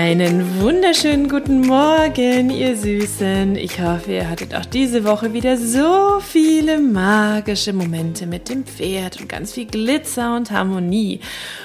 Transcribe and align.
Einen 0.00 0.60
wunderschönen 0.60 1.28
guten 1.28 1.62
Morgen, 1.62 2.50
ihr 2.50 2.76
Süßen. 2.76 3.56
Ich 3.56 3.80
hoffe, 3.80 4.12
ihr 4.12 4.30
hattet 4.30 4.54
auch 4.54 4.64
diese 4.64 5.02
Woche 5.02 5.32
wieder 5.32 5.56
so 5.56 6.20
viele 6.20 6.78
magische 6.78 7.72
Momente 7.72 8.28
mit 8.28 8.48
dem 8.48 8.64
Pferd 8.64 9.20
und 9.20 9.28
ganz 9.28 9.54
viel 9.54 9.66
Glitzer 9.66 10.36
und 10.36 10.52
Harmonie. 10.52 11.18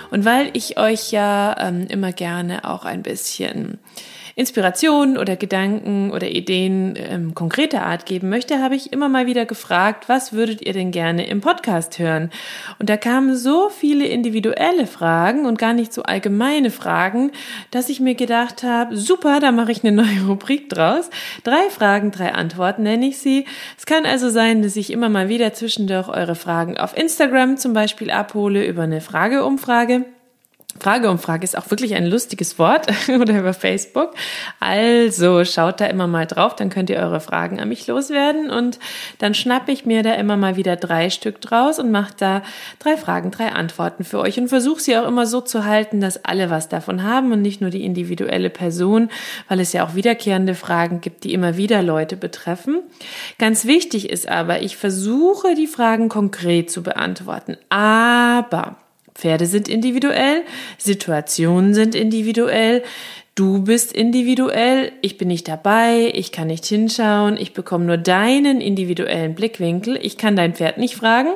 Und 0.10 0.26
weil 0.26 0.50
ich 0.54 0.80
euch 0.80 1.12
ja 1.12 1.56
ähm, 1.60 1.86
immer 1.90 2.12
gerne 2.12 2.68
auch 2.68 2.86
ein 2.86 3.04
bisschen 3.04 3.78
Inspirationen 4.36 5.18
oder 5.18 5.36
Gedanken 5.36 6.12
oder 6.12 6.28
Ideen 6.28 6.96
ähm, 6.98 7.36
konkreter 7.36 7.86
Art 7.86 8.08
geben 8.08 8.30
möchte, 8.30 8.60
habe 8.60 8.76
ich 8.76 8.92
immer 8.92 9.08
mal 9.08 9.28
wieder 9.28 9.46
gefragt, 9.46 10.10
was 10.10 10.34
würdet 10.34 10.66
ihr 10.66 10.74
denn 10.74 10.90
gerne 10.90 11.28
im 11.28 11.40
Podcast 11.40 12.00
hören? 12.00 12.32
Und 12.80 12.90
da 12.90 12.98
kamen 12.98 13.36
so 13.36 13.70
viele 13.70 14.06
individuelle 14.08 14.88
Fragen 14.88 15.46
und 15.46 15.60
gar 15.60 15.74
nicht 15.74 15.94
so 15.94 16.02
allgemeine 16.02 16.72
Fragen, 16.72 17.32
dass 17.70 17.90
ich 17.90 18.00
mir 18.00 18.16
gedacht 18.24 18.64
habe, 18.64 18.96
super, 18.96 19.42
da 19.42 19.52
mache 19.52 19.72
ich 19.74 19.84
eine 19.84 19.92
neue 19.92 20.26
Rubrik 20.28 20.70
draus. 20.70 21.10
Drei 21.44 21.70
Fragen, 21.70 22.12
drei 22.12 22.34
Antworten 22.34 22.84
nenne 22.84 23.08
ich 23.08 23.18
sie. 23.18 23.46
Es 23.78 23.86
kann 23.86 24.06
also 24.06 24.30
sein, 24.30 24.62
dass 24.62 24.78
ich 24.78 24.92
immer 24.92 25.10
mal 25.10 25.28
wieder 25.28 25.54
zwischendurch 25.54 26.08
eure 26.08 26.36
Fragen 26.36 26.78
auf 26.78 26.96
Instagram 26.96 27.58
zum 27.58 27.74
Beispiel 27.74 28.12
abhole 28.12 28.66
über 28.66 28.84
eine 28.84 29.02
Frageumfrage. 29.02 30.06
Frageumfrage 30.80 31.44
ist 31.44 31.58
auch 31.58 31.70
wirklich 31.70 31.96
ein 31.96 32.06
lustiges 32.06 32.58
Wort 32.60 32.88
oder 33.08 33.40
über 33.40 33.54
Facebook. 33.54 34.14
Also 34.60 35.46
schaut 35.46 35.80
da 35.80 35.86
immer 35.86 36.08
mal 36.08 36.26
drauf, 36.26 36.56
dann 36.56 36.70
könnt 36.70 36.90
ihr 36.90 36.98
eure 36.98 37.20
Fragen 37.20 37.60
an 37.60 37.70
mich 37.70 37.88
loswerden 37.88 38.50
und 38.50 38.80
dann 39.20 39.34
schnappe 39.34 39.72
ich 39.72 39.86
mir 39.86 40.04
da 40.04 40.14
immer 40.16 40.36
mal 40.36 40.56
wieder 40.56 40.76
drei 40.76 41.10
Stück 41.10 41.42
draus 41.42 41.80
und 41.80 41.92
mache 41.92 42.14
da 42.18 42.44
drei 42.80 42.98
Fragen, 42.98 43.32
drei 43.32 43.52
Antworten 43.52 44.04
für 44.04 44.20
euch 44.20 44.38
und 44.40 44.50
versuche 44.50 44.82
sie 44.82 44.98
auch 44.98 45.08
immer 45.08 45.26
so 45.26 45.42
zu 45.42 45.66
halten, 45.66 46.02
dass 46.02 46.26
alle 46.26 46.50
was 46.50 46.70
davon 46.70 47.04
haben 47.04 47.32
und 47.32 47.42
nicht 47.42 47.62
nur 47.62 47.70
die 47.70 47.86
individuelle 47.86 48.50
Person, 48.50 49.10
weil 49.48 49.60
es 49.60 49.74
ja 49.74 49.86
auch 49.86 49.96
wiederkehrende 49.96 50.56
Fragen 50.56 51.02
gibt, 51.02 51.24
die 51.24 51.34
immer 51.34 51.56
wieder 51.56 51.82
Leute 51.82 52.18
betreffen. 52.18 52.80
Ganz 53.38 53.66
wichtig 53.66 54.10
ist 54.10 54.28
aber, 54.28 54.62
ich 54.62 54.76
versuche 54.76 55.56
die 55.56 55.68
Fragen 55.68 56.10
konkret 56.10 56.72
zu 56.72 56.84
beantworten, 56.84 57.58
aber 57.70 58.76
Pferde 59.16 59.46
sind 59.46 59.68
individuell, 59.68 60.44
Situationen 60.78 61.74
sind 61.74 61.96
individuell, 61.96 62.84
Du 63.36 63.64
bist 63.64 63.94
individuell, 63.94 64.92
ich 65.02 65.18
bin 65.18 65.30
nicht 65.30 65.48
dabei, 65.48 66.12
ich 66.14 66.32
kann 66.32 66.46
nicht 66.46 66.68
hinschauen, 66.68 67.36
ich 67.36 67.54
bekomme 67.54 67.84
nur 67.84 67.98
deinen 67.98 68.62
individuellen 68.62 69.34
Blickwinkel. 69.34 69.98
Ich 70.00 70.20
kann 70.20 70.36
dein 70.36 70.54
Pferd 70.54 70.78
nicht 70.78 70.96
fragen, 70.96 71.30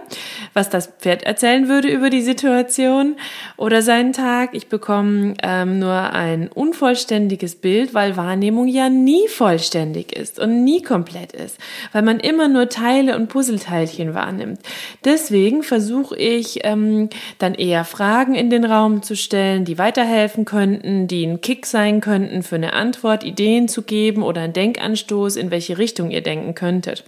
was 0.54 0.70
das 0.70 0.94
Pferd 1.00 1.24
erzählen 1.24 1.68
würde 1.68 1.88
über 1.88 2.12
die 2.12 2.22
Situation 2.22 3.16
oder 3.56 3.82
seinen 3.82 4.14
Tag. 4.14 4.52
Ich 4.54 4.68
bekomme 4.68 5.34
ähm, 5.42 5.80
nur 5.80 6.14
ein 6.14 6.50
unvollständiges 6.50 7.56
Bild, 7.56 7.96
weil 7.96 8.16
Wahrnehmung 8.16 8.68
ja 8.68 8.90
nie 8.90 9.28
vollständig 9.28 10.16
ist 10.16 10.38
und 10.38 10.64
nie 10.64 10.84
komplett 10.84 11.32
ist, 11.34 11.58
weil 11.94 12.04
man 12.04 12.20
immer 12.20 12.48
nur 12.48 12.70
Teile 12.70 13.16
und 13.16 13.28
Puzzleteilchen 13.28 14.14
wahrnimmt. 14.14 14.60
Deswegen 15.04 15.64
versuche 15.64 16.16
ich 16.16 16.60
ähm, 16.64 17.10
dann 17.40 17.56
eher 17.56 17.86
Fragen 17.86 18.36
in 18.36 18.52
den 18.52 18.66
Raum 18.66 19.02
zu 19.02 19.16
stellen, 19.16 19.66
die 19.66 19.80
weiterhelfen 19.80 20.46
könnten, 20.46 21.08
die 21.08 21.26
ein 21.26 21.42
Kick 21.42 21.66
sein 21.66 21.87
sein 21.88 22.02
könnten, 22.02 22.44
für 22.44 22.56
eine 22.56 22.74
Antwort 22.74 23.24
Ideen 23.24 23.68
zu 23.68 23.82
geben 23.82 24.24
oder 24.24 24.42
einen 24.42 24.54
Denkanstoß, 24.54 25.38
in 25.38 25.52
welche 25.52 25.78
Richtung 25.78 26.12
ihr 26.12 26.22
denken 26.22 26.54
könntet. 26.54 27.06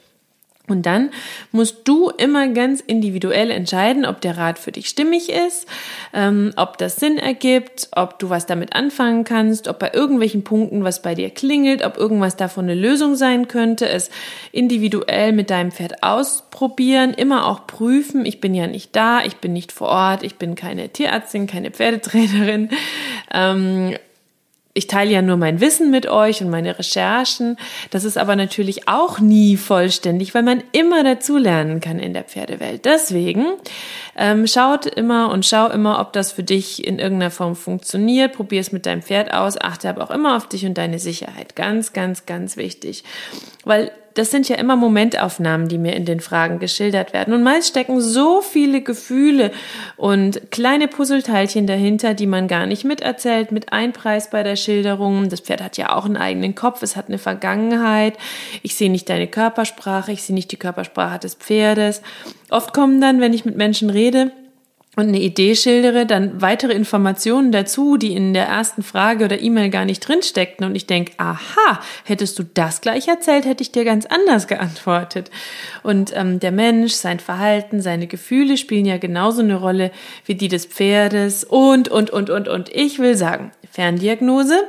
Und 0.68 0.86
dann 0.86 1.10
musst 1.52 1.88
du 1.88 2.10
immer 2.10 2.48
ganz 2.50 2.80
individuell 2.80 3.50
entscheiden, 3.50 4.06
ob 4.06 4.22
der 4.22 4.38
Rat 4.38 4.60
für 4.60 4.72
dich 4.72 4.88
stimmig 4.88 5.30
ist, 5.30 5.68
ähm, 6.14 6.54
ob 6.58 6.78
das 6.78 6.98
Sinn 6.98 7.18
ergibt, 7.18 7.90
ob 7.96 8.20
du 8.20 8.30
was 8.30 8.46
damit 8.46 8.76
anfangen 8.76 9.24
kannst, 9.24 9.68
ob 9.68 9.80
bei 9.80 9.92
irgendwelchen 9.94 10.44
Punkten 10.44 10.84
was 10.84 11.02
bei 11.02 11.16
dir 11.16 11.32
klingelt, 11.32 11.84
ob 11.84 11.98
irgendwas 11.98 12.36
davon 12.36 12.66
eine 12.66 12.76
Lösung 12.76 13.16
sein 13.16 13.48
könnte, 13.48 13.90
es 13.90 14.12
individuell 14.52 15.32
mit 15.32 15.50
deinem 15.50 15.72
Pferd 15.72 16.04
ausprobieren, 16.04 17.16
immer 17.16 17.48
auch 17.48 17.66
prüfen. 17.66 18.24
Ich 18.24 18.40
bin 18.40 18.54
ja 18.54 18.68
nicht 18.68 18.96
da, 18.96 19.24
ich 19.24 19.38
bin 19.38 19.54
nicht 19.54 19.72
vor 19.72 19.90
Ort, 19.90 20.22
ich 20.22 20.36
bin 20.36 20.54
keine 20.54 20.90
Tierärztin, 20.90 21.48
keine 21.48 21.72
Pferdetrainerin. 21.72 22.70
Ähm, 23.34 23.96
ich 24.80 24.88
teile 24.88 25.12
ja 25.12 25.22
nur 25.22 25.36
mein 25.36 25.60
Wissen 25.60 25.92
mit 25.92 26.08
euch 26.08 26.42
und 26.42 26.50
meine 26.50 26.80
Recherchen. 26.80 27.58
Das 27.92 28.06
ist 28.06 28.18
aber 28.18 28.38
natürlich 28.38 28.88
auch 28.88 29.20
nie 29.20 29.58
vollständig, 29.58 30.34
weil 30.34 30.44
man 30.44 30.64
immer 30.72 31.04
dazu 31.04 31.38
lernen 31.38 31.82
kann 31.82 32.00
in 32.00 32.14
der 32.14 32.24
Pferdewelt. 32.24 32.86
Deswegen 32.86 33.46
ähm, 34.18 34.48
schaut 34.48 34.86
immer 34.86 35.32
und 35.32 35.46
schau 35.46 35.68
immer, 35.68 36.00
ob 36.00 36.14
das 36.14 36.32
für 36.32 36.44
dich 36.44 36.88
in 36.88 36.98
irgendeiner 36.98 37.30
Form 37.30 37.58
funktioniert. 37.58 38.32
Probier 38.32 38.62
es 38.62 38.72
mit 38.72 38.86
deinem 38.86 39.02
Pferd 39.02 39.34
aus. 39.34 39.60
Achte 39.60 39.90
aber 39.90 40.02
auch 40.02 40.12
immer 40.12 40.38
auf 40.38 40.48
dich 40.48 40.66
und 40.66 40.78
deine 40.78 40.98
Sicherheit. 40.98 41.58
Ganz, 41.58 41.92
ganz, 41.92 42.26
ganz 42.26 42.56
wichtig. 42.56 43.04
Weil 43.66 43.92
das 44.20 44.32
sind 44.32 44.50
ja 44.50 44.58
immer 44.58 44.76
Momentaufnahmen, 44.76 45.70
die 45.70 45.78
mir 45.78 45.96
in 45.96 46.04
den 46.04 46.20
Fragen 46.20 46.60
geschildert 46.60 47.14
werden. 47.14 47.34
Und 47.34 47.42
meist 47.42 47.70
stecken 47.70 48.02
so 48.02 48.42
viele 48.42 48.82
Gefühle 48.82 49.52
und 49.96 50.52
kleine 50.52 50.90
Puzzleteilchen 50.90 51.68
dahinter, 51.68 52.14
die 52.14 52.28
man 52.28 52.50
gar 52.50 52.66
nicht 52.66 52.84
miterzählt, 52.84 53.54
mit 53.54 53.72
Einpreis 53.72 54.30
bei 54.30 54.44
der 54.44 54.58
Schilderung. 54.58 55.30
Das 55.30 55.40
Pferd 55.40 55.64
hat 55.64 55.78
ja 55.78 55.96
auch 55.96 56.04
einen 56.04 56.18
eigenen 56.18 56.54
Kopf, 56.54 56.84
es 56.84 56.98
hat 56.98 57.08
eine 57.08 57.18
Vergangenheit. 57.18 58.18
Ich 58.62 58.76
sehe 58.76 58.92
nicht 58.92 59.08
deine 59.08 59.28
Körpersprache, 59.28 60.12
ich 60.12 60.24
sehe 60.24 60.36
nicht 60.36 60.52
die 60.52 60.58
Körpersprache 60.58 61.20
des 61.20 61.36
Pferdes. 61.36 62.02
Oft 62.50 62.74
kommen 62.74 63.00
dann, 63.00 63.22
wenn 63.22 63.32
ich 63.32 63.46
mit 63.46 63.56
Menschen 63.56 63.90
rede, 63.90 64.34
und 65.00 65.08
eine 65.08 65.20
Idee 65.20 65.56
schildere, 65.56 66.06
dann 66.06 66.42
weitere 66.42 66.74
Informationen 66.74 67.52
dazu, 67.52 67.98
die 67.98 68.14
in 68.14 68.34
der 68.34 68.46
ersten 68.46 68.84
Frage 68.84 69.26
oder 69.26 69.42
E-Mail 69.42 69.70
gar 69.70 69.86
nicht 69.86 70.08
drinsteckten 70.08 70.66
und 70.66 70.76
ich 70.76 70.88
denke, 70.88 71.14
aha, 71.18 71.80
hättest 72.04 72.38
du 72.38 72.44
das 72.44 72.82
gleich 72.82 73.08
erzählt, 73.08 73.46
hätte 73.46 73.64
ich 73.64 73.72
dir 73.72 73.86
ganz 73.86 74.06
anders 74.06 74.48
geantwortet. 74.48 75.32
Und 75.84 76.12
ähm, 76.16 76.40
der 76.40 76.52
Mensch, 76.52 76.94
sein 76.94 77.20
Verhalten, 77.20 77.82
seine 77.82 78.08
Gefühle 78.08 78.58
spielen 78.58 78.86
ja 78.86 78.98
genauso 78.98 79.42
eine 79.42 79.56
Rolle 79.56 79.92
wie 80.26 80.36
die 80.36 80.50
des 80.50 80.66
Pferdes 80.66 81.44
und, 81.44 81.88
und, 81.88 82.10
und, 82.10 82.30
und, 82.30 82.48
und. 82.48 82.70
Ich 82.76 83.00
will 83.00 83.16
sagen, 83.16 83.52
Ferndiagnose 83.72 84.68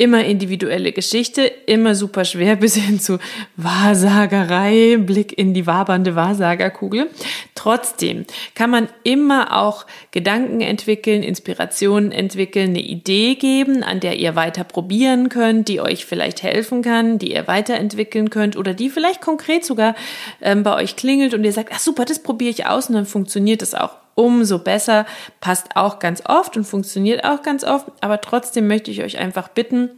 immer 0.00 0.24
individuelle 0.24 0.92
Geschichte, 0.92 1.42
immer 1.66 1.94
super 1.94 2.24
schwer 2.24 2.56
bis 2.60 2.74
hin 2.74 2.98
zu 2.98 3.18
Wahrsagerei, 3.56 4.96
Blick 4.96 5.36
in 5.36 5.52
die 5.52 5.66
wabernde 5.66 6.16
Wahrsagerkugel. 6.16 7.10
Trotzdem 7.54 8.24
kann 8.54 8.70
man 8.70 8.88
immer 9.04 9.60
auch 9.60 9.84
Gedanken 10.10 10.62
entwickeln, 10.62 11.22
Inspirationen 11.22 12.12
entwickeln, 12.12 12.70
eine 12.70 12.80
Idee 12.80 13.34
geben, 13.34 13.82
an 13.82 14.00
der 14.00 14.18
ihr 14.18 14.34
weiter 14.36 14.64
probieren 14.64 15.28
könnt, 15.28 15.68
die 15.68 15.82
euch 15.82 16.06
vielleicht 16.06 16.42
helfen 16.42 16.80
kann, 16.80 17.18
die 17.18 17.32
ihr 17.32 17.46
weiterentwickeln 17.46 18.30
könnt 18.30 18.56
oder 18.56 18.72
die 18.72 18.88
vielleicht 18.88 19.20
konkret 19.20 19.66
sogar 19.66 19.94
ähm, 20.40 20.62
bei 20.62 20.74
euch 20.76 20.96
klingelt 20.96 21.34
und 21.34 21.44
ihr 21.44 21.52
sagt, 21.52 21.72
ach 21.74 21.78
super, 21.78 22.06
das 22.06 22.22
probiere 22.22 22.50
ich 22.50 22.66
aus 22.66 22.88
und 22.88 22.94
dann 22.94 23.06
funktioniert 23.06 23.60
das 23.60 23.74
auch 23.74 23.90
umso 24.20 24.58
besser, 24.58 25.06
passt 25.40 25.76
auch 25.76 25.98
ganz 25.98 26.22
oft 26.26 26.56
und 26.56 26.64
funktioniert 26.64 27.24
auch 27.24 27.42
ganz 27.42 27.64
oft, 27.64 27.86
aber 28.00 28.20
trotzdem 28.20 28.66
möchte 28.66 28.90
ich 28.90 29.02
euch 29.02 29.18
einfach 29.18 29.48
bitten, 29.48 29.90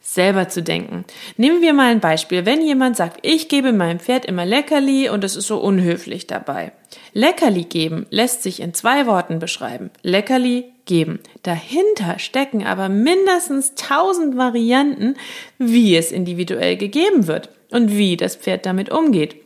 selber 0.00 0.48
zu 0.48 0.62
denken. 0.62 1.04
Nehmen 1.36 1.62
wir 1.62 1.72
mal 1.72 1.90
ein 1.90 2.00
Beispiel. 2.00 2.46
Wenn 2.46 2.62
jemand 2.62 2.96
sagt, 2.96 3.18
ich 3.22 3.48
gebe 3.48 3.72
meinem 3.72 3.98
Pferd 3.98 4.24
immer 4.24 4.46
Leckerli 4.46 5.08
und 5.08 5.24
es 5.24 5.34
ist 5.34 5.48
so 5.48 5.58
unhöflich 5.58 6.26
dabei. 6.26 6.72
Leckerli 7.12 7.64
geben 7.64 8.06
lässt 8.10 8.42
sich 8.42 8.60
in 8.60 8.72
zwei 8.72 9.06
Worten 9.06 9.40
beschreiben. 9.40 9.90
Leckerli 10.02 10.72
geben. 10.84 11.18
Dahinter 11.42 12.18
stecken 12.18 12.64
aber 12.64 12.88
mindestens 12.88 13.74
tausend 13.74 14.36
Varianten, 14.36 15.16
wie 15.58 15.96
es 15.96 16.12
individuell 16.12 16.76
gegeben 16.76 17.26
wird 17.26 17.50
und 17.70 17.96
wie 17.96 18.16
das 18.16 18.36
Pferd 18.36 18.64
damit 18.64 18.90
umgeht. 18.90 19.45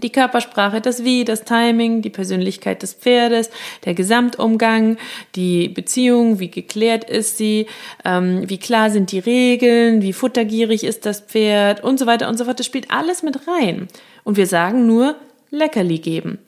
Die 0.00 0.10
Körpersprache, 0.10 0.80
das 0.80 1.04
Wie, 1.04 1.24
das 1.24 1.44
Timing, 1.44 2.02
die 2.02 2.10
Persönlichkeit 2.10 2.82
des 2.82 2.94
Pferdes, 2.94 3.50
der 3.84 3.94
Gesamtumgang, 3.94 4.96
die 5.36 5.68
Beziehung, 5.68 6.40
wie 6.40 6.50
geklärt 6.50 7.04
ist 7.04 7.38
sie, 7.38 7.66
ähm, 8.04 8.48
wie 8.48 8.58
klar 8.58 8.90
sind 8.90 9.12
die 9.12 9.18
Regeln, 9.18 10.02
wie 10.02 10.12
futtergierig 10.12 10.84
ist 10.84 11.06
das 11.06 11.20
Pferd 11.20 11.84
und 11.84 11.98
so 11.98 12.06
weiter 12.06 12.28
und 12.28 12.36
so 12.36 12.44
fort. 12.44 12.58
Das 12.58 12.66
spielt 12.66 12.90
alles 12.90 13.22
mit 13.22 13.46
rein. 13.46 13.88
Und 14.24 14.36
wir 14.36 14.46
sagen 14.46 14.86
nur 14.86 15.16
Leckerli 15.50 15.98
geben 15.98 16.38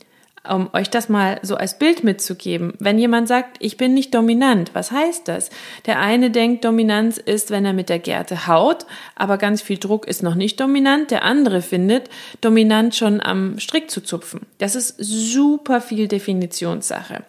um 0.49 0.71
euch 0.73 0.91
das 0.91 1.09
mal 1.09 1.39
so 1.43 1.57
als 1.57 1.79
Bild 1.79 2.05
mitzugeben. 2.05 2.75
Wenn 2.79 2.99
jemand 2.99 3.29
sagt, 3.29 3.57
ich 3.61 3.77
bin 3.77 3.95
nicht 3.95 4.15
dominant, 4.15 4.71
was 4.75 4.91
heißt 4.91 5.29
das? 5.29 5.51
Der 5.87 6.01
eine 6.01 6.31
denkt, 6.31 6.65
Dominanz 6.65 7.19
ist, 7.19 7.51
wenn 7.51 7.65
er 7.65 7.73
mit 7.73 7.89
der 7.89 7.99
Gerte 7.99 8.47
haut, 8.47 8.87
aber 9.15 9.39
ganz 9.39 9.63
viel 9.63 9.79
Druck 9.79 10.07
ist 10.07 10.23
noch 10.23 10.35
nicht 10.35 10.61
dominant. 10.61 11.11
Der 11.11 11.25
andere 11.25 11.63
findet, 11.63 12.11
dominant 12.41 12.95
schon 12.95 13.21
am 13.21 13.59
Strick 13.59 13.91
zu 13.91 14.01
zupfen. 14.01 14.41
Das 14.59 14.75
ist 14.75 14.97
super 14.99 15.81
viel 15.81 16.09
Definitionssache. 16.09 17.25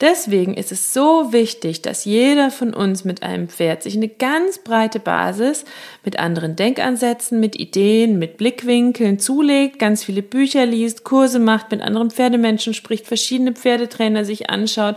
Deswegen 0.00 0.54
ist 0.54 0.72
es 0.72 0.92
so 0.92 1.32
wichtig, 1.32 1.82
dass 1.82 2.04
jeder 2.04 2.50
von 2.50 2.74
uns 2.74 3.04
mit 3.04 3.22
einem 3.22 3.48
Pferd 3.48 3.82
sich 3.82 3.96
eine 3.96 4.08
ganz 4.08 4.58
breite 4.58 5.00
Basis 5.00 5.64
mit 6.04 6.18
anderen 6.18 6.56
Denkansätzen, 6.56 7.40
mit 7.40 7.56
Ideen, 7.56 8.18
mit 8.18 8.36
Blickwinkeln 8.36 9.18
zulegt, 9.18 9.78
ganz 9.78 10.04
viele 10.04 10.22
Bücher 10.22 10.66
liest, 10.66 11.04
Kurse 11.04 11.38
macht, 11.38 11.70
mit 11.70 11.80
anderen 11.80 12.10
Pferdemenschen 12.10 12.74
spricht, 12.74 13.06
verschiedene 13.06 13.52
Pferdetrainer 13.52 14.24
sich 14.24 14.50
anschaut, 14.50 14.96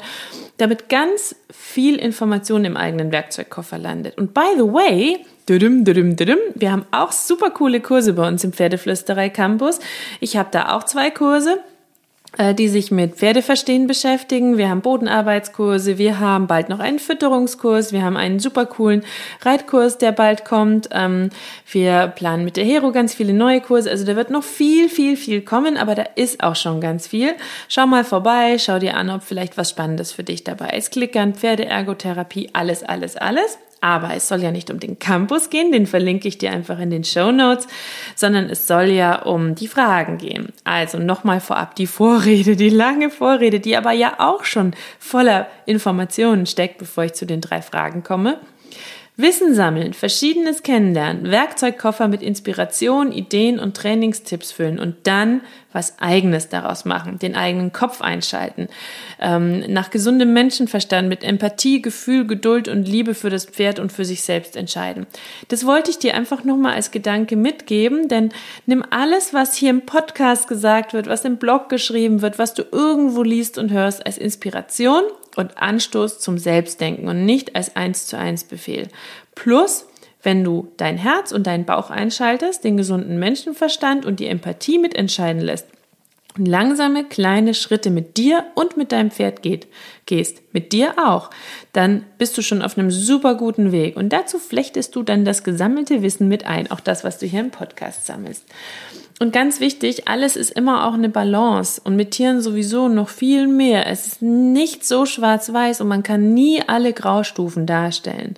damit 0.58 0.90
ganz 0.90 1.36
viel 1.52 1.96
Information 1.96 2.66
im 2.66 2.78
eigenen 2.78 3.12
Werkzeugkoffer 3.12 3.78
landet. 3.78 4.18
Und 4.18 4.34
by 4.34 4.56
the 4.56 4.64
way, 4.64 5.26
wir 6.56 6.72
haben 6.72 6.86
auch 6.92 7.14
super 7.14 7.52
coole 7.52 7.80
Kurse 7.80 8.14
bei 8.14 8.28
uns 8.28 8.44
im 8.44 8.52
Pferdeflüsterei 8.52 9.30
Campus. 9.30 9.80
Ich 10.20 10.36
habe 10.36 10.50
da 10.52 10.76
auch 10.76 10.84
zwei 10.84 11.10
Kurse. 11.10 11.60
Äh, 12.38 12.54
die 12.54 12.68
sich 12.68 12.92
mit 12.92 13.16
Pferdeverstehen 13.16 13.88
beschäftigen. 13.88 14.58
Wir 14.58 14.70
haben 14.70 14.82
Bodenarbeitskurse, 14.82 15.98
wir 15.98 16.20
haben 16.20 16.46
bald 16.46 16.70
noch 16.70 16.80
einen 16.80 17.00
Fütterungskurs, 17.00 17.94
wir 17.94 18.04
haben 18.04 18.16
einen 18.16 18.40
super 18.40 18.68
coolen 18.68 19.04
Reitkurs, 19.42 19.98
der 19.98 20.12
bald 20.12 20.46
kommt. 20.46 20.90
Ähm, 20.92 21.32
wir 21.72 22.08
planen 22.08 22.46
mit 22.46 22.56
der 22.56 22.64
Hero 22.64 22.92
ganz 22.92 23.16
viele 23.16 23.34
neue 23.34 23.60
Kurse. 23.62 23.90
Also 23.90 24.06
da 24.06 24.16
wird 24.16 24.30
noch 24.30 24.44
viel, 24.44 24.88
viel, 24.88 25.18
viel 25.18 25.42
kommen, 25.42 25.78
aber 25.78 25.96
da 25.96 26.04
ist 26.16 26.44
auch 26.44 26.56
schon 26.56 26.80
ganz 26.80 27.08
viel. 27.08 27.34
Schau 27.70 27.88
mal 27.88 28.04
vorbei, 28.04 28.58
schau 28.60 28.78
dir 28.78 28.96
an, 28.98 29.10
ob 29.10 29.24
vielleicht 29.24 29.58
was 29.58 29.72
Spannendes 29.72 30.12
für 30.12 30.24
dich 30.24 30.44
dabei 30.44 30.70
ist. 30.78 30.92
Klickern, 30.92 31.34
Pferdeergotherapie, 31.34 32.52
alles, 32.54 32.84
alles, 32.84 33.16
alles. 33.16 33.58
Aber 33.80 34.16
es 34.16 34.28
soll 34.28 34.42
ja 34.42 34.52
nicht 34.52 34.72
um 34.72 34.80
den 34.80 34.98
Campus 34.98 35.50
gehen, 35.50 35.72
den 35.72 35.86
verlinke 35.86 36.28
ich 36.28 36.38
dir 36.38 36.52
einfach 36.52 36.80
in 36.80 36.90
den 36.90 37.04
Show 37.04 37.32
Notes, 37.32 37.68
sondern 38.16 38.50
es 38.50 38.66
soll 38.66 38.86
ja 38.86 39.22
um 39.22 39.54
die 39.54 39.68
Fragen 39.68 40.18
gehen. 40.18 40.52
Also 40.64 40.98
nochmal 40.98 41.40
vorab 41.40 41.76
die 41.76 41.88
Vorrede, 41.88 42.56
die 42.56 42.70
lange 42.70 43.10
Vorrede, 43.10 43.60
die 43.60 43.78
aber 43.78 43.92
ja 43.92 44.16
auch 44.20 44.46
schon 44.46 44.74
voller 45.00 45.48
Informationen 45.66 46.46
steckt, 46.48 46.80
bevor 46.80 47.04
ich 47.04 47.14
zu 47.14 47.26
den 47.26 47.42
drei 47.42 47.62
Fragen 47.62 48.04
komme. 48.04 48.40
Wissen 49.20 49.56
sammeln, 49.56 49.94
Verschiedenes 49.94 50.62
kennenlernen, 50.62 51.32
Werkzeugkoffer 51.32 52.08
mit 52.08 52.22
Inspiration, 52.22 53.12
Ideen 53.12 53.58
und 53.58 53.76
Trainingstipps 53.76 54.52
füllen 54.52 54.78
und 54.78 54.96
dann 55.08 55.42
was 55.74 56.00
Eigenes 56.00 56.50
daraus 56.50 56.86
machen, 56.86 57.18
den 57.18 57.36
eigenen 57.36 57.74
Kopf 57.74 58.02
einschalten, 58.02 58.68
ähm, 59.20 59.62
nach 59.72 59.90
gesundem 59.90 60.34
Menschenverstand 60.34 61.10
mit 61.10 61.24
Empathie, 61.24 61.82
Gefühl, 61.82 62.28
Geduld 62.28 62.68
und 62.68 62.88
Liebe 62.88 63.16
für 63.16 63.32
das 63.32 63.46
Pferd 63.46 63.80
und 63.80 63.92
für 63.92 64.06
sich 64.06 64.22
selbst 64.22 64.56
entscheiden. 64.56 65.08
Das 65.48 65.66
wollte 65.66 65.90
ich 65.90 65.98
dir 65.98 66.14
einfach 66.14 66.44
nochmal 66.44 66.76
als 66.76 66.92
Gedanke 66.92 67.36
mitgeben, 67.36 68.08
denn 68.08 68.30
nimm 68.68 68.84
alles, 68.92 69.34
was 69.34 69.56
hier 69.56 69.72
im 69.72 69.86
Podcast 69.88 70.48
gesagt 70.48 70.94
wird, 70.94 71.08
was 71.08 71.26
im 71.26 71.38
Blog 71.38 71.70
geschrieben 71.70 72.22
wird, 72.22 72.38
was 72.38 72.54
du 72.54 72.64
irgendwo 72.72 73.24
liest 73.24 73.58
und 73.58 73.72
hörst, 73.72 74.06
als 74.06 74.20
Inspiration 74.20 75.04
und 75.38 75.58
Anstoß 75.58 76.20
zum 76.20 76.38
Selbstdenken 76.38 77.08
und 77.08 77.26
nicht 77.26 77.56
als 77.56 77.76
eins 77.76 78.08
zu 78.08 78.18
eins 78.18 78.44
Befehl. 78.44 78.90
Plus, 79.36 79.86
wenn 80.24 80.44
du 80.44 80.74
dein 80.78 80.98
Herz 80.98 81.32
und 81.32 81.48
deinen 81.48 81.66
Bauch 81.66 81.90
einschaltest, 81.90 82.64
den 82.64 82.76
gesunden 82.76 83.20
Menschenverstand 83.20 84.06
und 84.06 84.20
die 84.20 84.28
Empathie 84.28 84.80
mitentscheiden 84.80 85.42
lässt 85.42 85.68
und 86.38 86.48
langsame 86.48 87.04
kleine 87.04 87.54
Schritte 87.54 87.90
mit 87.90 88.18
dir 88.18 88.46
und 88.56 88.78
mit 88.78 88.92
deinem 88.92 89.12
Pferd 89.12 89.42
geht, 89.42 89.68
gehst, 90.06 90.42
mit 90.54 90.72
dir 90.72 90.96
auch, 90.98 91.30
dann 91.74 92.04
bist 92.18 92.38
du 92.38 92.42
schon 92.42 92.62
auf 92.62 92.78
einem 92.78 92.92
super 92.92 93.36
guten 93.36 93.72
Weg. 93.72 93.96
Und 93.96 94.10
dazu 94.10 94.40
flechtest 94.40 94.96
du 94.96 95.04
dann 95.04 95.26
das 95.26 95.44
gesammelte 95.44 96.02
Wissen 96.02 96.28
mit 96.28 96.46
ein, 96.46 96.72
auch 96.72 96.80
das, 96.80 97.04
was 97.04 97.20
du 97.20 97.26
hier 97.26 97.40
im 97.40 97.52
Podcast 97.52 98.06
sammelst. 98.06 98.44
Und 99.20 99.34
ganz 99.34 99.60
wichtig, 99.60 100.08
alles 100.08 100.36
ist 100.36 100.52
immer 100.52 100.88
auch 100.88 100.94
eine 100.94 101.10
Balance 101.10 101.82
und 101.84 101.96
mit 101.96 102.12
Tieren 102.12 102.40
sowieso 102.40 102.88
noch 102.88 103.10
viel 103.10 103.48
mehr. 103.48 103.88
Es 103.88 104.06
ist 104.06 104.22
nicht 104.22 104.86
so 104.86 105.08
schwarz-weiß 105.08 105.82
und 105.82 105.88
man 105.88 106.04
kann 106.04 106.34
nie 106.34 106.62
alle 106.66 106.94
Graustufen 106.94 107.66
darstellen. 107.66 108.36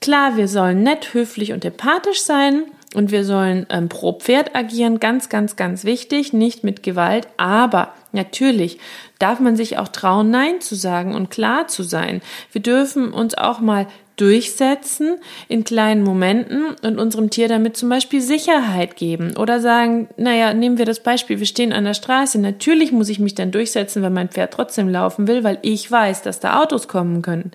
Klar, 0.00 0.36
wir 0.36 0.48
sollen 0.48 0.82
nett, 0.82 1.14
höflich 1.14 1.52
und 1.52 1.64
empathisch 1.64 2.22
sein 2.22 2.64
und 2.94 3.12
wir 3.12 3.24
sollen 3.24 3.66
ähm, 3.70 3.88
pro 3.88 4.12
Pferd 4.18 4.56
agieren, 4.56 4.98
ganz, 4.98 5.28
ganz, 5.28 5.54
ganz 5.54 5.84
wichtig, 5.84 6.32
nicht 6.32 6.64
mit 6.64 6.82
Gewalt, 6.82 7.28
aber 7.36 7.92
natürlich 8.12 8.78
darf 9.20 9.38
man 9.38 9.54
sich 9.54 9.78
auch 9.78 9.88
trauen, 9.88 10.30
Nein 10.30 10.60
zu 10.60 10.74
sagen 10.74 11.14
und 11.14 11.30
klar 11.30 11.68
zu 11.68 11.84
sein. 11.84 12.20
Wir 12.50 12.62
dürfen 12.62 13.12
uns 13.12 13.34
auch 13.36 13.60
mal 13.60 13.86
durchsetzen 14.16 15.16
in 15.48 15.64
kleinen 15.64 16.02
Momenten 16.02 16.76
und 16.82 16.98
unserem 16.98 17.30
Tier 17.30 17.48
damit 17.48 17.76
zum 17.76 17.88
Beispiel 17.88 18.20
Sicherheit 18.20 18.96
geben 18.96 19.36
oder 19.36 19.60
sagen, 19.60 20.08
naja, 20.16 20.54
nehmen 20.54 20.78
wir 20.78 20.84
das 20.84 21.00
Beispiel, 21.00 21.40
wir 21.40 21.46
stehen 21.46 21.72
an 21.72 21.84
der 21.84 21.94
Straße, 21.94 22.38
natürlich 22.40 22.92
muss 22.92 23.08
ich 23.08 23.18
mich 23.18 23.34
dann 23.34 23.50
durchsetzen, 23.50 24.02
wenn 24.02 24.12
mein 24.12 24.28
Pferd 24.28 24.52
trotzdem 24.52 24.88
laufen 24.88 25.26
will, 25.26 25.42
weil 25.42 25.58
ich 25.62 25.90
weiß, 25.90 26.22
dass 26.22 26.38
da 26.38 26.62
Autos 26.62 26.86
kommen 26.86 27.22
können. 27.22 27.50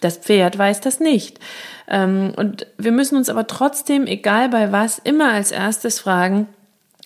Das 0.00 0.18
Pferd 0.18 0.56
weiß 0.56 0.80
das 0.80 1.00
nicht. 1.00 1.40
Ähm, 1.88 2.32
und 2.36 2.66
wir 2.78 2.92
müssen 2.92 3.16
uns 3.16 3.28
aber 3.28 3.46
trotzdem, 3.46 4.06
egal 4.06 4.48
bei 4.48 4.70
was, 4.70 4.98
immer 4.98 5.32
als 5.32 5.50
erstes 5.50 5.98
fragen, 5.98 6.46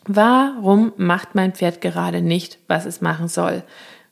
warum 0.06 0.92
macht 0.96 1.34
mein 1.34 1.52
Pferd 1.52 1.80
gerade 1.80 2.20
nicht, 2.20 2.58
was 2.68 2.84
es 2.84 3.00
machen 3.00 3.28
soll? 3.28 3.62